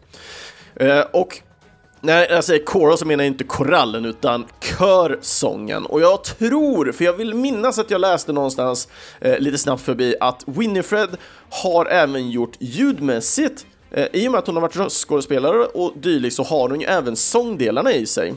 Eh, 0.77 1.01
och 1.01 1.41
när 2.07 2.19
jag 2.19 2.45
säger 2.45 2.61
alltså, 2.61 2.73
choral 2.79 2.99
så 2.99 3.05
menar 3.05 3.25
jag 3.25 3.33
inte 3.33 3.45
korallen 3.45 4.05
utan 4.05 4.47
körsången. 4.79 5.87
Och 5.87 6.01
jag 6.01 6.25
tror, 6.25 6.93
för 6.93 7.05
jag 7.05 7.13
vill 7.13 7.35
minnas 7.35 7.79
att 7.79 7.91
jag 7.91 8.01
läste 8.01 8.33
någonstans 8.33 8.89
eh, 9.21 9.39
lite 9.39 9.59
snabbt 9.59 9.83
förbi 9.83 10.15
att 10.21 10.45
Winifred 10.47 11.17
har 11.51 11.87
även 11.87 12.31
gjort 12.31 12.57
ljudmässigt 12.59 13.67
eh, 13.91 14.07
i 14.13 14.29
och 14.29 14.33
med 14.33 14.39
att 14.39 14.47
hon 14.47 14.57
har 14.57 14.63
varit 14.63 14.77
röstskådespelare 14.77 15.65
och 15.65 15.93
dylikt 15.97 16.37
så 16.37 16.43
har 16.43 16.69
hon 16.69 16.81
ju 16.81 16.87
även 16.87 17.17
sångdelarna 17.17 17.93
i 17.93 18.07
sig. 18.07 18.35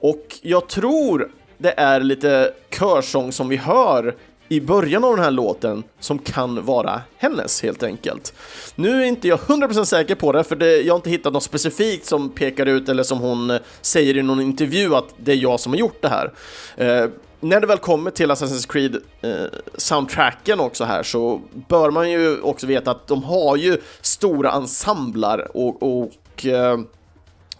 Och 0.00 0.38
jag 0.42 0.68
tror 0.68 1.30
det 1.58 1.74
är 1.76 2.00
lite 2.00 2.52
körsång 2.78 3.32
som 3.32 3.48
vi 3.48 3.56
hör 3.56 4.16
i 4.54 4.60
början 4.60 5.04
av 5.04 5.16
den 5.16 5.24
här 5.24 5.30
låten 5.30 5.82
som 6.00 6.18
kan 6.18 6.64
vara 6.64 7.00
hennes 7.16 7.62
helt 7.62 7.82
enkelt. 7.82 8.32
Nu 8.74 9.02
är 9.02 9.04
inte 9.04 9.28
jag 9.28 9.38
100% 9.38 9.84
säker 9.84 10.14
på 10.14 10.32
det, 10.32 10.44
för 10.44 10.56
det, 10.56 10.80
jag 10.80 10.94
har 10.94 10.96
inte 10.98 11.10
hittat 11.10 11.32
något 11.32 11.42
specifikt 11.42 12.06
som 12.06 12.30
pekar 12.30 12.66
ut 12.66 12.88
eller 12.88 13.02
som 13.02 13.18
hon 13.18 13.50
eh, 13.50 13.60
säger 13.80 14.16
i 14.16 14.22
någon 14.22 14.40
intervju 14.40 14.94
att 14.94 15.14
det 15.16 15.32
är 15.32 15.36
jag 15.36 15.60
som 15.60 15.72
har 15.72 15.78
gjort 15.78 16.02
det 16.02 16.08
här. 16.08 16.32
Eh, 16.76 17.10
när 17.40 17.60
det 17.60 17.66
väl 17.66 17.78
kommer 17.78 18.10
till 18.10 18.30
Assassin's 18.30 18.72
Creed 18.72 18.96
eh, 19.20 19.30
soundtracken 19.76 20.60
också 20.60 20.84
här 20.84 21.02
så 21.02 21.40
bör 21.68 21.90
man 21.90 22.10
ju 22.10 22.40
också 22.40 22.66
veta 22.66 22.90
att 22.90 23.06
de 23.06 23.22
har 23.22 23.56
ju 23.56 23.76
stora 24.00 24.52
ensembler 24.52 25.56
och, 25.56 25.82
och 25.82 26.46
eh, 26.46 26.78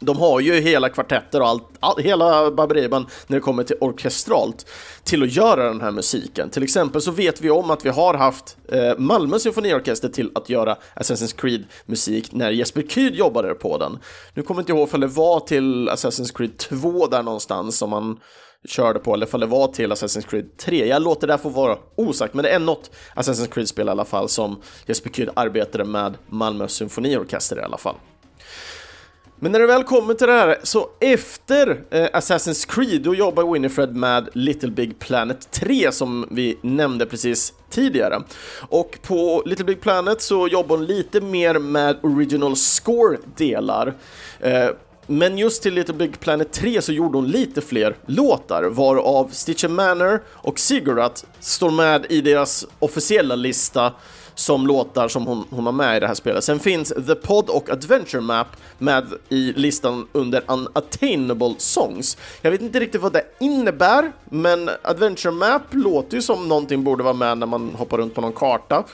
de 0.05 0.19
har 0.19 0.41
ju 0.41 0.61
hela 0.61 0.89
kvartetter 0.89 1.41
och 1.41 1.49
allt, 1.49 1.65
all, 1.81 2.03
hela 2.03 2.51
baberiban 2.51 3.07
när 3.27 3.37
det 3.37 3.41
kommer 3.41 3.65
till 3.65 3.77
orkestralt 3.81 4.67
till 5.05 5.23
att 5.23 5.33
göra 5.33 5.69
den 5.69 5.81
här 5.81 5.91
musiken. 5.91 6.51
Till 6.51 6.63
exempel 6.63 7.01
så 7.01 7.11
vet 7.11 7.41
vi 7.41 7.51
om 7.51 7.71
att 7.71 7.85
vi 7.85 7.89
har 7.89 8.15
haft 8.15 8.57
eh, 8.69 8.99
Malmö 8.99 9.39
symfoniorkester 9.39 10.09
till 10.09 10.31
att 10.35 10.49
göra 10.49 10.77
Assassin's 10.97 11.37
Creed-musik 11.37 12.33
när 12.33 12.51
Jesper 12.51 12.83
Kyd 12.83 13.15
jobbade 13.15 13.55
på 13.55 13.79
den. 13.79 13.99
Nu 14.35 14.43
kommer 14.43 14.59
jag 14.59 14.63
inte 14.63 14.73
ihåg 14.73 14.89
om 14.95 15.01
det 15.01 15.07
var 15.07 15.41
till 15.41 15.89
Assassin's 15.89 16.37
Creed 16.37 16.59
2 16.59 17.07
där 17.07 17.23
någonstans 17.23 17.79
som 17.79 17.91
man 17.91 18.21
körde 18.69 18.99
på, 18.99 19.15
eller 19.15 19.27
ifall 19.27 19.41
det 19.41 19.47
var 19.47 19.69
till 19.69 19.93
Assassin's 19.93 20.27
Creed 20.29 20.57
3. 20.57 20.87
Jag 20.87 21.03
låter 21.03 21.27
det 21.27 21.39
få 21.39 21.49
vara 21.49 21.79
osagt, 21.97 22.35
men 22.35 22.43
det 22.43 22.51
är 22.51 22.59
något 22.59 22.91
Assassin's 23.15 23.49
Creed-spel 23.49 23.87
i 23.89 23.91
alla 23.91 24.05
fall 24.05 24.29
som 24.29 24.61
Jesper 24.87 25.11
Kyd 25.11 25.31
arbetade 25.37 25.85
med 25.85 26.15
Malmö 26.29 26.69
symfoniorkester 26.69 27.59
i 27.59 27.63
alla 27.63 27.79
fall. 27.79 27.97
Men 29.45 29.53
när 29.53 29.59
det 29.59 29.67
väl 29.67 29.85
kommer 29.85 30.15
till 30.15 30.27
det 30.27 30.33
här, 30.33 30.59
så 30.63 30.89
efter 31.01 31.85
eh, 31.91 32.05
Assassin's 32.05 32.69
Creed, 32.69 33.03
då 33.03 33.15
jobbar 33.15 33.53
Winifred 33.53 33.97
med 33.97 34.29
Little 34.33 34.71
Big 34.71 34.99
Planet 34.99 35.51
3 35.51 35.93
som 35.93 36.27
vi 36.31 36.59
nämnde 36.63 37.07
precis 37.07 37.53
tidigare. 37.71 38.23
Och 38.69 38.99
på 39.03 39.43
Little 39.47 39.65
Big 39.65 39.81
Planet 39.81 40.23
så 40.23 40.49
jobbar 40.49 40.77
hon 40.77 40.87
lite 40.87 41.21
mer 41.21 41.59
med 41.59 41.97
original 42.03 42.57
score-delar. 42.57 43.95
Eh, 44.41 44.69
men 45.07 45.39
just 45.39 45.63
till 45.63 45.75
Little 45.75 45.95
Big 45.95 46.21
Planet 46.21 46.53
3 46.53 46.83
så 46.83 46.93
gjorde 46.93 47.19
hon 47.19 47.29
lite 47.29 47.61
fler 47.61 47.97
låtar, 48.07 48.63
varav 48.63 49.29
Stitcher 49.33 49.69
Manor 49.69 50.23
och 50.29 50.59
Sigurat 50.59 51.27
står 51.41 51.71
med 51.71 52.07
i 52.09 52.21
deras 52.21 52.67
officiella 52.79 53.35
lista 53.35 53.93
som 54.35 54.67
låtar 54.67 55.09
som 55.09 55.27
hon, 55.27 55.45
hon 55.51 55.67
har 55.67 55.73
med 55.73 55.97
i 55.97 56.01
det 56.01 56.07
här 56.07 56.15
spelet. 56.15 56.45
Sen 56.45 56.61
finns 56.61 56.89
The 57.07 57.15
Pod 57.15 57.51
och 57.51 57.71
Adventure 57.71 58.21
Map 58.21 58.47
med 58.79 59.07
i 59.29 59.53
listan 59.53 60.07
under 60.13 60.43
Unattainable 60.49 61.55
Songs. 61.59 62.17
Jag 62.43 62.51
vet 62.51 62.61
inte 62.61 62.81
riktigt 62.81 63.01
vad 63.01 63.13
det 63.13 63.25
innebär, 63.41 64.13
men 64.25 64.71
Adventure 64.83 65.33
Map 65.33 65.63
låter 65.71 66.17
ju 66.17 66.23
som 66.23 66.49
någonting 66.49 66.85
borde 66.85 67.03
vara 67.03 67.15
med 67.15 67.39
när 67.39 67.47
man 67.47 67.75
hoppar 67.75 67.99
runt 67.99 68.15
på 68.15 68.21
någon 68.21 68.33
karta. 68.33 68.85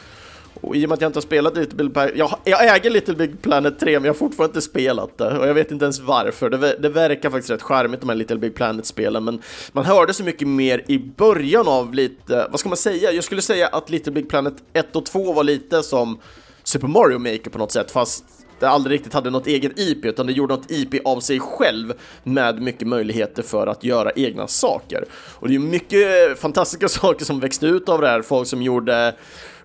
Och 0.60 0.76
i 0.76 0.84
och 0.84 0.88
med 0.88 0.96
att 0.96 1.00
jag 1.00 1.08
inte 1.08 1.16
har 1.16 1.22
spelat 1.22 1.56
Little 1.56 1.76
Big 1.76 1.92
Planet, 1.92 2.12
jag, 2.16 2.38
jag 2.44 2.76
äger 2.76 2.90
Little 2.90 3.14
Big 3.14 3.42
Planet 3.42 3.78
3 3.78 3.92
men 3.92 4.04
jag 4.04 4.12
har 4.12 4.18
fortfarande 4.18 4.50
inte 4.50 4.60
spelat 4.60 5.18
det 5.18 5.38
och 5.38 5.48
jag 5.48 5.54
vet 5.54 5.70
inte 5.70 5.84
ens 5.84 6.00
varför. 6.00 6.50
Det, 6.50 6.76
det 6.78 6.88
verkar 6.88 7.30
faktiskt 7.30 7.50
rätt 7.50 7.62
charmigt 7.62 8.00
de 8.00 8.08
här 8.08 8.16
Little 8.16 8.36
Big 8.36 8.54
Planet-spelen 8.54 9.24
men 9.24 9.42
man 9.72 9.84
hörde 9.84 10.14
så 10.14 10.24
mycket 10.24 10.48
mer 10.48 10.84
i 10.86 10.98
början 10.98 11.68
av 11.68 11.94
lite, 11.94 12.46
vad 12.50 12.60
ska 12.60 12.68
man 12.68 12.78
säga? 12.78 13.12
Jag 13.12 13.24
skulle 13.24 13.42
säga 13.42 13.66
att 13.66 13.90
Little 13.90 14.12
Big 14.12 14.28
Planet 14.28 14.54
1 14.72 14.96
och 14.96 15.06
2 15.06 15.32
var 15.32 15.44
lite 15.44 15.82
som 15.82 16.18
Super 16.62 16.88
Mario 16.88 17.18
Maker 17.18 17.50
på 17.50 17.58
något 17.58 17.72
sätt 17.72 17.90
fast 17.90 18.24
det 18.60 18.68
aldrig 18.68 18.94
riktigt 18.94 19.12
hade 19.12 19.30
något 19.30 19.46
eget 19.46 19.78
IP 19.78 20.04
utan 20.04 20.26
det 20.26 20.32
gjorde 20.32 20.54
något 20.54 20.70
IP 20.70 21.06
av 21.06 21.20
sig 21.20 21.40
själv 21.40 21.92
med 22.22 22.62
mycket 22.62 22.88
möjligheter 22.88 23.42
för 23.42 23.66
att 23.66 23.84
göra 23.84 24.10
egna 24.16 24.46
saker. 24.46 25.04
Och 25.12 25.48
det 25.48 25.54
är 25.54 25.58
mycket 25.58 26.38
fantastiska 26.38 26.88
saker 27.00 27.24
som 27.24 27.40
växte 27.40 27.66
ut 27.66 27.88
av 27.88 28.00
det 28.00 28.08
här, 28.08 28.22
folk 28.22 28.48
som 28.48 28.62
gjorde 28.62 29.14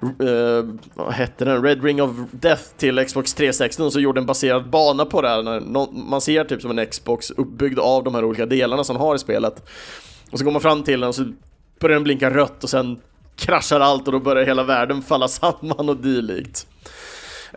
Uh, 0.03 0.75
vad 0.93 1.13
hette 1.13 1.45
den? 1.45 1.63
Red 1.63 1.83
Ring 1.83 2.01
of 2.01 2.11
Death 2.31 2.63
till 2.77 3.05
Xbox 3.05 3.33
360 3.33 3.89
så 3.91 3.99
gjorde 3.99 4.19
en 4.19 4.25
baserad 4.25 4.69
bana 4.69 5.05
på 5.05 5.21
det 5.21 5.29
här. 5.29 5.43
När 5.43 5.91
man 6.09 6.21
ser 6.21 6.43
typ 6.43 6.61
som 6.61 6.79
en 6.79 6.85
Xbox 6.85 7.31
uppbyggd 7.31 7.79
av 7.79 8.03
de 8.03 8.15
här 8.15 8.25
olika 8.25 8.45
delarna 8.45 8.83
som 8.83 8.95
har 8.95 9.15
i 9.15 9.19
spelet. 9.19 9.69
Och 10.31 10.39
så 10.39 10.45
går 10.45 10.51
man 10.51 10.61
fram 10.61 10.83
till 10.83 10.99
den 10.99 11.09
och 11.09 11.15
så 11.15 11.25
börjar 11.79 11.93
den 11.93 12.03
blinka 12.03 12.29
rött 12.29 12.63
och 12.63 12.69
sen 12.69 12.99
kraschar 13.35 13.79
allt 13.79 14.07
och 14.07 14.13
då 14.13 14.19
börjar 14.19 14.45
hela 14.45 14.63
världen 14.63 15.01
falla 15.01 15.27
samman 15.27 15.89
och 15.89 15.97
dylikt. 15.97 16.67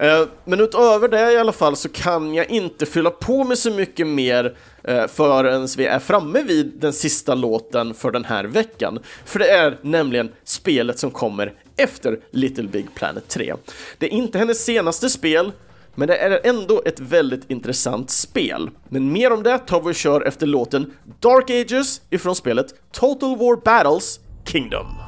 Eh, 0.01 0.23
men 0.45 0.61
utöver 0.61 1.09
det 1.09 1.33
i 1.33 1.37
alla 1.37 1.53
fall 1.53 1.77
så 1.77 1.89
kan 1.89 2.35
jag 2.35 2.51
inte 2.51 2.87
fylla 2.87 3.11
på 3.11 3.45
med 3.45 3.59
så 3.59 3.71
mycket 3.71 4.07
mer 4.07 4.57
eh, 4.85 5.07
förrän 5.07 5.69
vi 5.77 5.87
är 5.87 5.99
framme 5.99 6.43
vid 6.43 6.73
den 6.81 6.93
sista 6.93 7.35
låten 7.35 7.95
för 7.95 8.11
den 8.11 8.25
här 8.25 8.45
veckan. 8.45 8.99
För 9.25 9.39
det 9.39 9.51
är 9.51 9.79
nämligen 9.83 10.33
spelet 10.45 10.99
som 10.99 11.11
kommer 11.11 11.53
efter 11.79 12.19
Little 12.31 12.69
Big 12.69 12.95
Planet 12.95 13.29
3. 13.29 13.55
Det 13.99 14.07
är 14.07 14.11
inte 14.11 14.39
hennes 14.39 14.65
senaste 14.65 15.11
spel, 15.11 15.53
men 15.95 16.09
det 16.09 16.17
är 16.17 16.41
ändå 16.45 16.83
ett 16.85 17.01
väldigt 17.01 17.51
intressant 17.51 18.11
spel. 18.11 18.71
Men 18.89 19.13
mer 19.13 19.33
om 19.33 19.43
det 19.43 19.59
tar 19.59 19.81
vi 19.81 19.91
och 19.91 19.95
kör 19.95 20.21
efter 20.21 20.47
låten 20.47 20.93
Dark 21.21 21.51
Ages 21.51 22.01
ifrån 22.11 22.35
spelet 22.35 22.75
Total 22.93 23.37
War 23.37 23.57
Battles 23.65 24.21
Kingdom. 24.45 25.08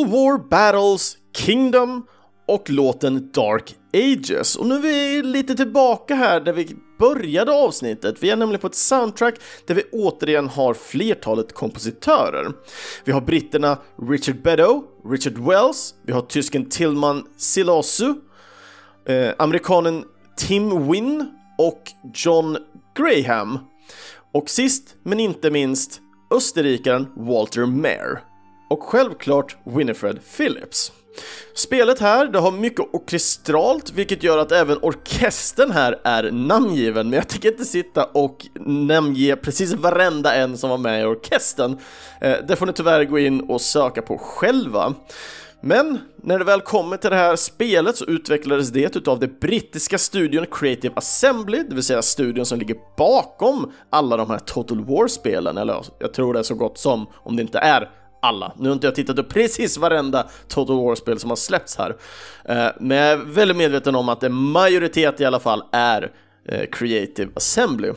Total 0.00 0.12
War 0.12 0.38
Battles 0.38 1.16
Kingdom 1.36 2.06
och 2.48 2.70
låten 2.70 3.30
Dark 3.32 3.74
Ages. 3.92 4.56
Och 4.56 4.66
nu 4.66 4.74
är 4.74 4.80
vi 4.80 5.22
lite 5.22 5.54
tillbaka 5.54 6.14
här 6.14 6.40
där 6.40 6.52
vi 6.52 6.76
började 6.98 7.52
avsnittet. 7.52 8.16
Vi 8.20 8.30
är 8.30 8.36
nämligen 8.36 8.60
på 8.60 8.66
ett 8.66 8.74
soundtrack 8.74 9.34
där 9.66 9.74
vi 9.74 9.82
återigen 9.92 10.48
har 10.48 10.74
flertalet 10.74 11.52
kompositörer. 11.52 12.52
Vi 13.04 13.12
har 13.12 13.20
britterna 13.20 13.78
Richard 14.08 14.42
Beddow, 14.42 14.84
Richard 15.04 15.38
Wells, 15.38 15.94
vi 16.06 16.12
har 16.12 16.22
tysken 16.22 16.68
Tillman 16.68 17.26
Silasu, 17.36 18.14
eh, 19.06 19.30
amerikanen 19.38 20.04
Tim 20.36 20.90
Wynn 20.90 21.30
och 21.58 21.82
John 22.14 22.56
Graham. 22.94 23.58
Och 24.32 24.50
sist 24.50 24.94
men 25.02 25.20
inte 25.20 25.50
minst 25.50 26.00
österrikaren 26.30 27.06
Walter 27.16 27.66
Mair 27.66 28.29
och 28.70 28.82
självklart 28.82 29.56
Winifred 29.64 30.18
Phillips. 30.36 30.92
Spelet 31.54 31.98
här, 31.98 32.26
det 32.26 32.38
har 32.38 32.52
mycket 32.52 32.94
orkestralt, 32.94 33.92
vilket 33.92 34.22
gör 34.22 34.38
att 34.38 34.52
även 34.52 34.78
orkestern 34.82 35.70
här 35.70 36.00
är 36.04 36.30
namngiven, 36.30 37.10
men 37.10 37.16
jag 37.16 37.28
tänker 37.28 37.50
inte 37.50 37.64
sitta 37.64 38.04
och 38.04 38.46
namnge 38.66 39.36
precis 39.36 39.72
varenda 39.72 40.34
en 40.34 40.58
som 40.58 40.70
var 40.70 40.78
med 40.78 41.02
i 41.02 41.04
orkestern. 41.04 41.78
Eh, 42.20 42.36
det 42.48 42.56
får 42.56 42.66
ni 42.66 42.72
tyvärr 42.72 43.04
gå 43.04 43.18
in 43.18 43.40
och 43.40 43.60
söka 43.60 44.02
på 44.02 44.18
själva. 44.18 44.94
Men 45.62 45.98
när 46.16 46.38
det 46.38 46.44
väl 46.44 46.60
kommer 46.60 46.96
till 46.96 47.10
det 47.10 47.16
här 47.16 47.36
spelet 47.36 47.96
så 47.96 48.04
utvecklades 48.04 48.70
det 48.70 48.96
utav 48.96 49.18
det 49.18 49.40
brittiska 49.40 49.98
studion 49.98 50.46
Creative 50.50 50.94
Assembly, 50.96 51.62
det 51.68 51.74
vill 51.74 51.84
säga 51.84 52.02
studion 52.02 52.46
som 52.46 52.58
ligger 52.58 52.76
bakom 52.96 53.72
alla 53.90 54.16
de 54.16 54.30
här 54.30 54.38
Total 54.38 54.84
War-spelen, 54.84 55.58
eller 55.58 55.84
jag 55.98 56.14
tror 56.14 56.32
det 56.34 56.38
är 56.38 56.42
så 56.42 56.54
gott 56.54 56.78
som, 56.78 57.06
om 57.14 57.36
det 57.36 57.42
inte 57.42 57.58
är 57.58 57.90
alla. 58.20 58.52
Nu 58.58 58.68
har 58.68 58.74
inte 58.74 58.86
jag 58.86 58.94
tittat 58.94 59.18
upp 59.18 59.28
precis 59.28 59.76
varenda 59.78 60.28
Total 60.48 60.76
War-spel 60.76 61.18
som 61.18 61.30
har 61.30 61.36
släppts 61.36 61.76
här, 61.76 61.96
eh, 62.44 62.68
men 62.80 62.96
jag 62.96 63.06
är 63.08 63.16
väldigt 63.16 63.56
medveten 63.56 63.94
om 63.94 64.08
att 64.08 64.22
en 64.22 64.34
majoritet 64.34 65.20
i 65.20 65.24
alla 65.24 65.40
fall 65.40 65.64
är 65.72 66.12
eh, 66.48 66.66
Creative 66.72 67.30
Assembly. 67.34 67.92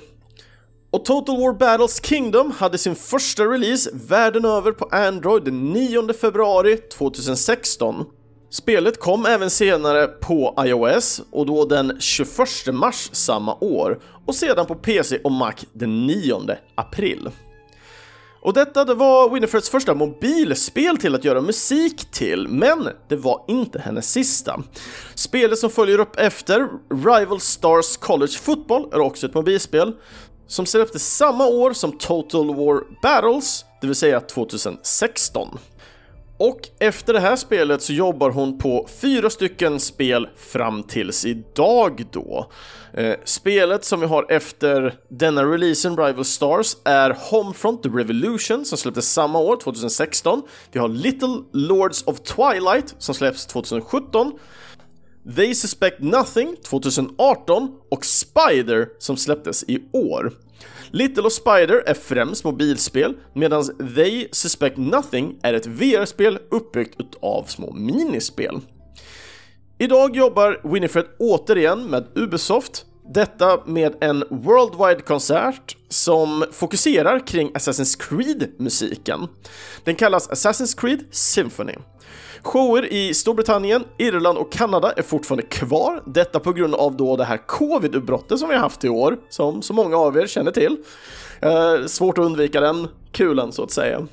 Och 0.91 1.05
Total 1.05 1.38
War 1.38 1.53
Battles 1.53 2.05
Kingdom 2.05 2.51
hade 2.51 2.77
sin 2.77 2.95
första 2.95 3.43
release 3.43 3.89
världen 3.93 4.45
över 4.45 4.71
på 4.71 4.86
Android 4.91 5.43
den 5.43 5.69
9 5.69 6.13
februari 6.13 6.77
2016. 6.77 8.05
Spelet 8.49 8.99
kom 8.99 9.25
även 9.25 9.49
senare 9.49 10.07
på 10.07 10.63
iOS 10.65 11.21
och 11.31 11.45
då 11.45 11.65
den 11.65 11.97
21 11.99 12.29
mars 12.73 13.09
samma 13.12 13.57
år 13.62 13.99
och 14.25 14.36
sedan 14.36 14.65
på 14.65 14.75
PC 14.75 15.19
och 15.23 15.31
Mac 15.31 15.53
den 15.73 16.07
9 16.07 16.41
april. 16.75 17.29
Och 18.43 18.53
detta 18.53 18.86
det 18.86 18.93
var 18.93 19.29
Winifreds 19.29 19.69
första 19.69 19.93
mobilspel 19.93 20.97
till 20.97 21.15
att 21.15 21.23
göra 21.23 21.41
musik 21.41 22.12
till, 22.12 22.47
men 22.47 22.89
det 23.08 23.15
var 23.15 23.45
inte 23.47 23.79
hennes 23.79 24.12
sista. 24.12 24.63
Spelet 25.15 25.60
som 25.60 25.69
följer 25.69 25.99
upp 25.99 26.15
efter, 26.19 26.67
Rival 27.06 27.39
Stars 27.39 27.97
College 27.97 28.32
Football, 28.41 28.89
är 28.93 28.99
också 28.99 29.27
ett 29.27 29.34
mobilspel 29.34 29.93
som 30.47 30.65
släpptes 30.65 31.15
samma 31.17 31.45
år 31.45 31.73
som 31.73 31.97
Total 31.97 32.56
War 32.56 33.01
Battles, 33.01 33.65
det 33.82 33.88
vill 33.88 33.95
säga 33.95 34.19
2016. 34.19 35.60
Och 36.43 36.69
efter 36.79 37.13
det 37.13 37.19
här 37.19 37.36
spelet 37.36 37.82
så 37.82 37.93
jobbar 37.93 38.29
hon 38.29 38.58
på 38.58 38.88
fyra 39.01 39.29
stycken 39.29 39.79
spel 39.79 40.29
fram 40.38 40.84
tills 40.84 41.25
idag 41.25 42.06
då. 42.12 42.51
Eh, 42.93 43.15
spelet 43.23 43.86
som 43.86 43.99
vi 43.99 44.06
har 44.06 44.32
efter 44.32 44.95
denna 45.10 45.43
releasen, 45.43 45.97
Rival 45.97 46.25
Stars, 46.25 46.75
är 46.84 47.17
Homefront 47.32 47.84
The 47.84 47.89
Revolution 47.89 48.65
som 48.65 48.77
släpptes 48.77 49.13
samma 49.13 49.39
år, 49.39 49.58
2016. 49.58 50.41
Vi 50.71 50.79
har 50.79 50.88
Little 50.88 51.38
Lords 51.53 52.03
of 52.03 52.19
Twilight 52.19 52.95
som 52.97 53.15
släpps 53.15 53.45
2017. 53.45 54.32
They 55.36 55.56
Suspect 55.56 55.99
Nothing 55.99 56.56
2018 56.69 57.71
och 57.91 58.06
Spider 58.06 58.88
som 58.99 59.17
släpptes 59.17 59.63
i 59.67 59.79
år. 59.91 60.34
Little 60.91 61.23
och 61.23 61.32
Spider 61.32 61.84
är 61.86 61.93
främst 61.93 62.43
mobilspel 62.43 63.13
medan 63.34 63.93
They 63.95 64.28
Suspect 64.32 64.78
Nothing 64.78 65.39
är 65.41 65.54
ett 65.54 65.65
VR-spel 65.65 66.39
uppbyggt 66.52 67.15
av 67.21 67.43
små 67.43 67.73
minispel. 67.73 68.60
Idag 69.78 70.15
jobbar 70.15 70.62
Winifred 70.63 71.06
återigen 71.19 71.84
med 71.84 72.08
Ubisoft, 72.15 72.86
detta 73.13 73.65
med 73.65 73.95
en 74.02 74.23
worldwide 74.30 75.02
konsert 75.02 75.78
som 75.89 76.45
fokuserar 76.52 77.28
kring 77.28 77.52
Assassin's 77.52 77.99
Creed-musiken. 78.10 79.28
Den 79.84 79.95
kallas 79.95 80.30
Assassin's 80.30 80.80
Creed 80.80 81.06
Symphony. 81.12 81.73
Shower 82.43 82.93
i 82.93 83.13
Storbritannien, 83.13 83.84
Irland 83.97 84.38
och 84.38 84.51
Kanada 84.51 84.91
är 84.91 85.01
fortfarande 85.01 85.43
kvar, 85.43 86.03
detta 86.06 86.39
på 86.39 86.53
grund 86.53 86.75
av 86.75 86.97
då 86.97 87.15
det 87.15 87.25
här 87.25 87.38
covid-utbrottet 87.47 88.39
som 88.39 88.49
vi 88.49 88.56
har 88.56 88.62
haft 88.62 88.84
i 88.84 88.89
år, 88.89 89.17
som 89.29 89.62
så 89.62 89.73
många 89.73 89.97
av 89.97 90.17
er 90.17 90.27
känner 90.27 90.51
till. 90.51 90.77
Eh, 91.41 91.86
svårt 91.86 92.17
att 92.17 92.25
undvika 92.25 92.62
den 92.62 92.88
kulan 93.12 93.51
så 93.51 93.63
att 93.63 93.71
säga. 93.71 94.08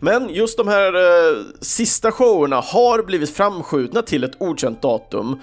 Men 0.00 0.28
just 0.34 0.56
de 0.56 0.68
här 0.68 0.94
eh, 0.94 1.36
sista 1.60 2.12
showerna 2.12 2.60
har 2.60 3.02
blivit 3.02 3.30
framskjutna 3.30 4.02
till 4.02 4.24
ett 4.24 4.42
okänt 4.42 4.82
datum 4.82 5.40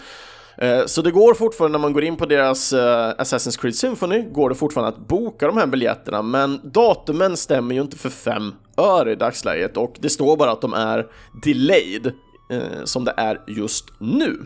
Eh, 0.61 0.85
så 0.85 1.01
det 1.01 1.11
går 1.11 1.33
fortfarande 1.33 1.77
när 1.77 1.81
man 1.81 1.93
går 1.93 2.03
in 2.03 2.17
på 2.17 2.25
deras 2.25 2.73
eh, 2.73 3.13
Assassin's 3.17 3.61
Creed 3.61 3.75
Symphony, 3.75 4.21
går 4.21 4.49
det 4.49 4.55
fortfarande 4.55 4.97
att 4.97 5.07
boka 5.07 5.47
de 5.47 5.57
här 5.57 5.67
biljetterna, 5.67 6.21
men 6.21 6.59
datumen 6.63 7.37
stämmer 7.37 7.75
ju 7.75 7.81
inte 7.81 7.97
för 7.97 8.09
fem 8.09 8.53
öre 8.77 9.11
i 9.11 9.15
dagsläget 9.15 9.77
och 9.77 9.95
det 9.99 10.09
står 10.09 10.37
bara 10.37 10.51
att 10.51 10.61
de 10.61 10.73
är 10.73 11.07
delayed, 11.43 12.07
eh, 12.51 12.83
som 12.83 13.05
det 13.05 13.13
är 13.17 13.41
just 13.47 13.85
nu. 13.99 14.39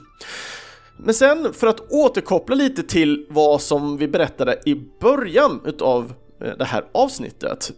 Men 0.98 1.14
sen 1.14 1.54
för 1.54 1.68
att 1.68 1.92
återkoppla 1.92 2.56
lite 2.56 2.84
till 2.84 3.26
vad 3.30 3.62
som 3.62 3.98
vi 3.98 4.08
berättade 4.08 4.60
i 4.66 4.76
början 5.02 5.62
utav 5.66 6.14
det 6.58 6.66
här 6.66 6.86
avsnittet. 6.92 7.72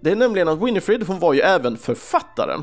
Det 0.00 0.10
är 0.10 0.16
nämligen 0.16 0.48
att 0.48 0.62
Winifred, 0.62 1.02
hon 1.02 1.18
var 1.18 1.32
ju 1.32 1.40
även 1.40 1.76
författare. 1.76 2.62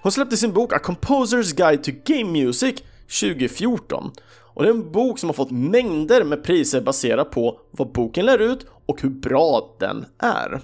Hon 0.00 0.12
släppte 0.12 0.36
sin 0.36 0.52
bok 0.52 0.72
A 0.72 0.78
Composer's 0.82 1.56
Guide 1.56 1.84
to 1.84 1.90
Game 2.04 2.44
Music 2.44 2.82
2014 3.20 4.12
och 4.58 4.64
det 4.64 4.70
är 4.70 4.74
en 4.74 4.92
bok 4.92 5.18
som 5.18 5.28
har 5.28 5.34
fått 5.34 5.50
mängder 5.50 6.24
med 6.24 6.42
priser 6.42 6.80
baserat 6.80 7.30
på 7.30 7.60
vad 7.70 7.92
boken 7.92 8.26
lär 8.26 8.38
ut 8.38 8.66
och 8.86 9.02
hur 9.02 9.10
bra 9.10 9.76
den 9.80 10.04
är. 10.18 10.60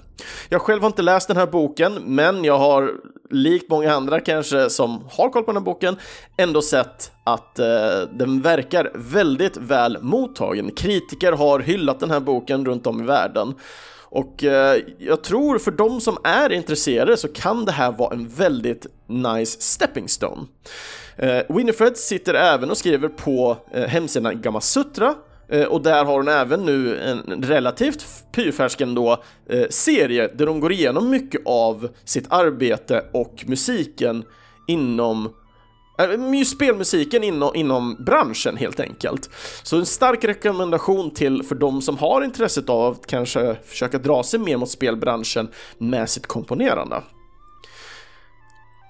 Jag 0.48 0.60
själv 0.60 0.80
har 0.80 0.86
inte 0.86 1.02
läst 1.02 1.28
den 1.28 1.36
här 1.36 1.46
boken, 1.46 1.94
men 2.04 2.44
jag 2.44 2.58
har 2.58 2.92
likt 3.30 3.70
många 3.70 3.94
andra 3.94 4.20
kanske 4.20 4.70
som 4.70 5.04
har 5.10 5.30
koll 5.30 5.42
på 5.42 5.52
den 5.52 5.56
här 5.56 5.64
boken 5.64 5.96
ändå 6.36 6.62
sett 6.62 7.12
att 7.24 7.58
eh, 7.58 7.66
den 8.12 8.42
verkar 8.42 8.90
väldigt 8.94 9.56
väl 9.56 9.98
mottagen. 10.00 10.70
Kritiker 10.70 11.32
har 11.32 11.60
hyllat 11.60 12.00
den 12.00 12.10
här 12.10 12.20
boken 12.20 12.66
runt 12.66 12.86
om 12.86 13.02
i 13.02 13.06
världen. 13.06 13.54
Och 14.02 14.44
eh, 14.44 14.80
jag 14.98 15.24
tror 15.24 15.58
för 15.58 15.70
de 15.70 16.00
som 16.00 16.18
är 16.24 16.52
intresserade 16.52 17.16
så 17.16 17.28
kan 17.28 17.64
det 17.64 17.72
här 17.72 17.92
vara 17.92 18.14
en 18.14 18.28
väldigt 18.28 18.86
nice 19.06 19.60
stepping 19.60 20.08
stone. 20.08 20.46
Eh, 21.16 21.42
Winifred 21.48 21.96
sitter 21.96 22.34
även 22.34 22.70
och 22.70 22.76
skriver 22.76 23.08
på 23.08 23.56
eh, 23.72 23.84
hemsidan 23.84 24.42
Gamasutra 24.42 25.14
eh, 25.48 25.64
och 25.64 25.82
där 25.82 26.04
har 26.04 26.16
hon 26.16 26.28
även 26.28 26.64
nu 26.64 27.00
en 27.00 27.42
relativt 27.42 28.06
pyrfärsk 28.32 28.80
eh, 28.80 29.66
serie 29.70 30.28
där 30.34 30.46
hon 30.46 30.60
går 30.60 30.72
igenom 30.72 31.10
mycket 31.10 31.40
av 31.44 31.88
sitt 32.04 32.26
arbete 32.28 33.04
och 33.12 33.44
musiken 33.46 34.24
inom 34.68 35.32
eh, 35.98 36.38
just 36.38 36.54
spelmusiken 36.56 37.24
inom, 37.24 37.54
inom 37.54 37.96
branschen 38.04 38.56
helt 38.56 38.80
enkelt. 38.80 39.30
Så 39.62 39.78
en 39.78 39.86
stark 39.86 40.24
rekommendation 40.24 41.10
till 41.10 41.42
för 41.42 41.54
de 41.54 41.82
som 41.82 41.98
har 41.98 42.22
intresset 42.22 42.68
av 42.68 42.92
att 42.92 43.06
kanske 43.06 43.56
försöka 43.64 43.98
dra 43.98 44.22
sig 44.22 44.40
mer 44.40 44.56
mot 44.56 44.70
spelbranschen 44.70 45.48
med 45.78 46.10
sitt 46.10 46.26
komponerande. 46.26 47.02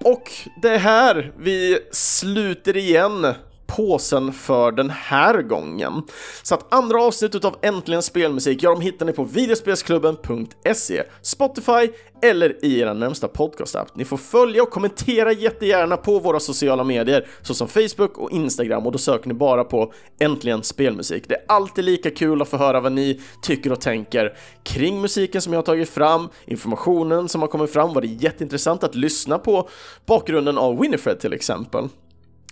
Och 0.05 0.31
det 0.61 0.69
är 0.69 0.77
här 0.79 1.31
vi 1.37 1.79
sluter 1.91 2.77
igen 2.77 3.33
påsen 3.75 4.33
för 4.33 4.71
den 4.71 4.89
här 4.89 5.41
gången. 5.41 6.03
Så 6.43 6.55
att 6.55 6.73
andra 6.73 7.01
avsnittet 7.01 7.45
av 7.45 7.55
Äntligen 7.61 8.01
Spelmusik, 8.01 8.63
ja 8.63 8.69
de 8.69 8.81
hittar 8.81 9.05
ni 9.05 9.13
på 9.13 9.23
videospelsklubben.se, 9.23 11.03
Spotify 11.21 11.89
eller 12.21 12.65
i 12.65 12.79
er 12.79 12.93
närmsta 12.93 13.27
podcastapp. 13.27 13.95
Ni 13.95 14.05
får 14.05 14.17
följa 14.17 14.63
och 14.63 14.69
kommentera 14.69 15.31
jättegärna 15.31 15.97
på 15.97 16.19
våra 16.19 16.39
sociala 16.39 16.83
medier 16.83 17.27
såsom 17.41 17.67
Facebook 17.67 18.17
och 18.17 18.31
Instagram 18.31 18.85
och 18.85 18.91
då 18.91 18.97
söker 18.97 19.27
ni 19.27 19.33
bara 19.33 19.63
på 19.63 19.93
Äntligen 20.19 20.63
Spelmusik. 20.63 21.23
Det 21.27 21.35
är 21.35 21.43
alltid 21.47 21.85
lika 21.85 22.11
kul 22.11 22.41
att 22.41 22.47
få 22.47 22.57
höra 22.57 22.79
vad 22.79 22.91
ni 22.91 23.21
tycker 23.41 23.71
och 23.71 23.81
tänker 23.81 24.37
kring 24.63 25.01
musiken 25.01 25.41
som 25.41 25.53
jag 25.53 25.57
har 25.57 25.65
tagit 25.65 25.89
fram, 25.89 26.29
informationen 26.45 27.29
som 27.29 27.41
har 27.41 27.47
kommit 27.47 27.73
fram, 27.73 27.93
var 27.93 28.01
det 28.01 28.07
jätteintressant 28.07 28.83
att 28.83 28.95
lyssna 28.95 29.39
på 29.39 29.69
bakgrunden 30.05 30.57
av 30.57 30.79
Winifred 30.79 31.19
till 31.19 31.33
exempel. 31.33 31.89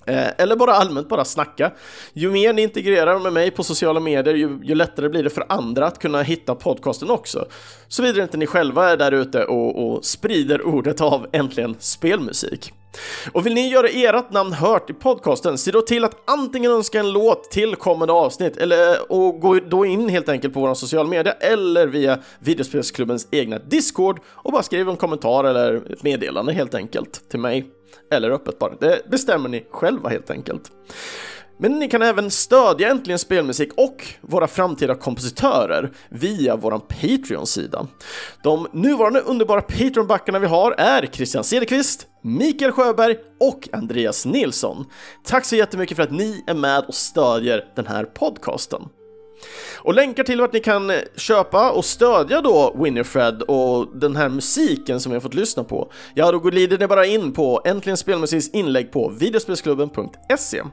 Eh, 0.05 0.27
eller 0.37 0.55
bara 0.55 0.73
allmänt 0.73 1.09
bara 1.09 1.25
snacka. 1.25 1.71
Ju 2.13 2.31
mer 2.31 2.53
ni 2.53 2.61
integrerar 2.61 3.19
med 3.19 3.33
mig 3.33 3.51
på 3.51 3.63
sociala 3.63 3.99
medier, 3.99 4.35
ju, 4.35 4.59
ju, 4.63 4.75
lättare 4.75 5.09
blir 5.09 5.23
det 5.23 5.29
för 5.29 5.45
andra 5.49 5.87
att 5.87 5.99
kunna 5.99 6.21
hitta 6.21 6.55
podcasten 6.55 7.09
också. 7.09 7.45
Såvida 7.87 8.23
inte 8.23 8.37
ni 8.37 8.47
själva 8.47 8.89
är 8.89 8.97
där 8.97 9.11
ute 9.11 9.43
och, 9.43 9.87
och 9.87 10.05
sprider 10.05 10.61
ordet 10.67 11.01
av 11.01 11.27
Äntligen 11.31 11.75
Spelmusik. 11.79 12.73
Och 13.31 13.45
vill 13.45 13.53
ni 13.53 13.69
göra 13.69 13.87
ert 13.87 14.31
namn 14.31 14.53
hört 14.53 14.89
i 14.89 14.93
podcasten, 14.93 15.57
se 15.57 15.71
då 15.71 15.81
till 15.81 16.03
att 16.03 16.29
antingen 16.29 16.71
önska 16.71 16.99
en 16.99 17.11
låt 17.11 17.51
till 17.51 17.75
kommande 17.75 18.13
avsnitt 18.13 18.57
eller 18.57 19.11
och 19.11 19.39
gå 19.39 19.59
då 19.69 19.85
in 19.85 20.09
helt 20.09 20.29
enkelt 20.29 20.53
på 20.53 20.59
våra 20.59 20.75
sociala 20.75 21.09
medier 21.09 21.35
eller 21.39 21.87
via 21.87 22.19
videospelsklubbens 22.39 23.27
egna 23.31 23.59
Discord 23.59 24.19
och 24.27 24.51
bara 24.51 24.63
skriv 24.63 24.89
en 24.89 24.97
kommentar 24.97 25.43
eller 25.43 25.91
ett 25.93 26.03
meddelande 26.03 26.53
helt 26.53 26.75
enkelt 26.75 27.29
till 27.29 27.39
mig 27.39 27.72
eller 28.11 28.31
öppet 28.31 28.59
bara. 28.59 28.75
Det 28.75 29.09
bestämmer 29.09 29.49
ni 29.49 29.65
själva 29.71 30.09
helt 30.09 30.29
enkelt. 30.29 30.71
Men 31.57 31.79
ni 31.79 31.87
kan 31.87 32.01
även 32.01 32.31
stödja 32.31 32.89
Äntligen 32.89 33.19
Spelmusik 33.19 33.73
och 33.77 34.07
våra 34.21 34.47
framtida 34.47 34.95
kompositörer 34.95 35.91
via 36.09 36.55
vår 36.55 36.79
Patreon-sida. 36.79 37.87
De 38.43 38.67
nuvarande 38.73 39.19
underbara 39.19 39.61
Patreon-backarna 39.61 40.39
vi 40.39 40.47
har 40.47 40.71
är 40.71 41.05
Christian 41.05 41.43
Cederqvist, 41.43 42.07
Mikael 42.21 42.71
Sjöberg 42.71 43.17
och 43.39 43.69
Andreas 43.71 44.25
Nilsson. 44.25 44.85
Tack 45.25 45.45
så 45.45 45.55
jättemycket 45.55 45.97
för 45.97 46.03
att 46.03 46.11
ni 46.11 46.43
är 46.47 46.53
med 46.53 46.83
och 46.87 46.95
stödjer 46.95 47.65
den 47.75 47.87
här 47.87 48.03
podcasten. 48.03 48.81
Och 49.77 49.93
länkar 49.93 50.23
till 50.23 50.41
vart 50.41 50.53
ni 50.53 50.59
kan 50.59 50.91
köpa 51.15 51.71
och 51.71 51.85
stödja 51.85 52.41
då 52.41 52.75
Winifred 52.83 53.41
och 53.41 53.97
den 53.97 54.15
här 54.15 54.29
musiken 54.29 54.99
som 54.99 55.11
vi 55.11 55.15
har 55.15 55.21
fått 55.21 55.33
lyssna 55.33 55.63
på, 55.63 55.91
ja 56.13 56.31
då 56.31 56.39
glider 56.39 56.77
ni 56.77 56.87
bara 56.87 57.05
in 57.05 57.33
på 57.33 57.61
Äntligen 57.65 57.97
Spelmusiks 57.97 58.49
inlägg 58.49 58.91
på 58.91 59.09
videospelsklubben.se. 59.19 60.63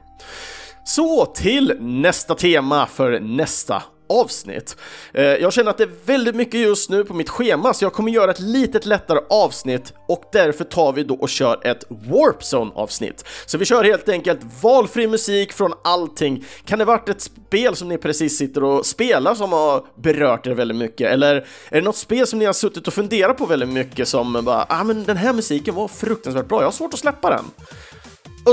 Så 0.83 1.25
till 1.25 1.77
nästa 1.79 2.35
tema 2.35 2.85
för 2.85 3.19
nästa 3.19 3.83
avsnitt. 4.11 4.77
Eh, 5.13 5.23
jag 5.23 5.53
känner 5.53 5.71
att 5.71 5.77
det 5.77 5.83
är 5.83 5.91
väldigt 6.05 6.35
mycket 6.35 6.59
just 6.59 6.89
nu 6.89 7.03
på 7.03 7.13
mitt 7.13 7.29
schema 7.29 7.73
så 7.73 7.85
jag 7.85 7.93
kommer 7.93 8.11
göra 8.11 8.31
ett 8.31 8.39
litet 8.39 8.85
lättare 8.85 9.19
avsnitt 9.29 9.93
och 10.07 10.23
därför 10.31 10.63
tar 10.63 10.93
vi 10.93 11.03
då 11.03 11.15
och 11.15 11.29
kör 11.29 11.67
ett 11.67 11.85
Warp 11.89 12.41
Zone 12.53 12.71
avsnitt. 12.75 13.25
Så 13.45 13.57
vi 13.57 13.65
kör 13.65 13.83
helt 13.83 14.09
enkelt 14.09 14.39
valfri 14.61 15.07
musik 15.07 15.53
från 15.53 15.73
allting. 15.83 16.45
Kan 16.65 16.79
det 16.79 16.85
varit 16.85 17.09
ett 17.09 17.21
spel 17.21 17.75
som 17.75 17.89
ni 17.89 17.97
precis 17.97 18.37
sitter 18.37 18.63
och 18.63 18.85
spelar 18.85 19.35
som 19.35 19.51
har 19.51 19.85
berört 19.95 20.47
er 20.47 20.51
väldigt 20.51 20.77
mycket? 20.77 21.11
Eller 21.11 21.35
är 21.69 21.75
det 21.75 21.81
något 21.81 21.95
spel 21.95 22.27
som 22.27 22.39
ni 22.39 22.45
har 22.45 22.53
suttit 22.53 22.87
och 22.87 22.93
funderat 22.93 23.37
på 23.37 23.45
väldigt 23.45 23.69
mycket 23.69 24.07
som 24.07 24.41
bara, 24.45 24.65
ah 24.69 24.83
men 24.83 25.03
den 25.03 25.17
här 25.17 25.33
musiken 25.33 25.75
var 25.75 25.87
fruktansvärt 25.87 26.47
bra, 26.47 26.59
jag 26.59 26.67
har 26.67 26.71
svårt 26.71 26.93
att 26.93 26.99
släppa 26.99 27.29
den. 27.29 27.45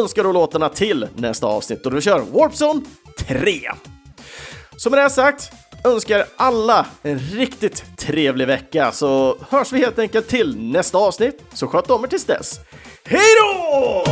önskar 0.02 0.24
då 0.24 0.32
låtarna 0.32 0.68
till 0.68 1.06
nästa 1.14 1.46
avsnitt 1.46 1.84
och 1.84 1.90
då 1.90 1.94
vi 1.94 2.00
kör 2.00 2.20
Warpzone 2.32 2.80
3. 3.18 3.70
Så 4.78 4.90
med 4.90 4.98
det 4.98 5.10
sagt 5.10 5.52
önskar 5.84 6.24
alla 6.36 6.86
en 7.02 7.18
riktigt 7.18 7.84
trevlig 7.98 8.46
vecka 8.46 8.92
så 8.92 9.38
hörs 9.50 9.72
vi 9.72 9.78
helt 9.78 9.98
enkelt 9.98 10.28
till 10.28 10.58
nästa 10.58 10.98
avsnitt. 10.98 11.44
Så 11.52 11.66
sköt 11.66 11.90
om 11.90 12.04
er 12.04 12.08
tills 12.08 12.24
dess. 12.24 12.60
Hej 13.04 13.20
då! 13.40 14.04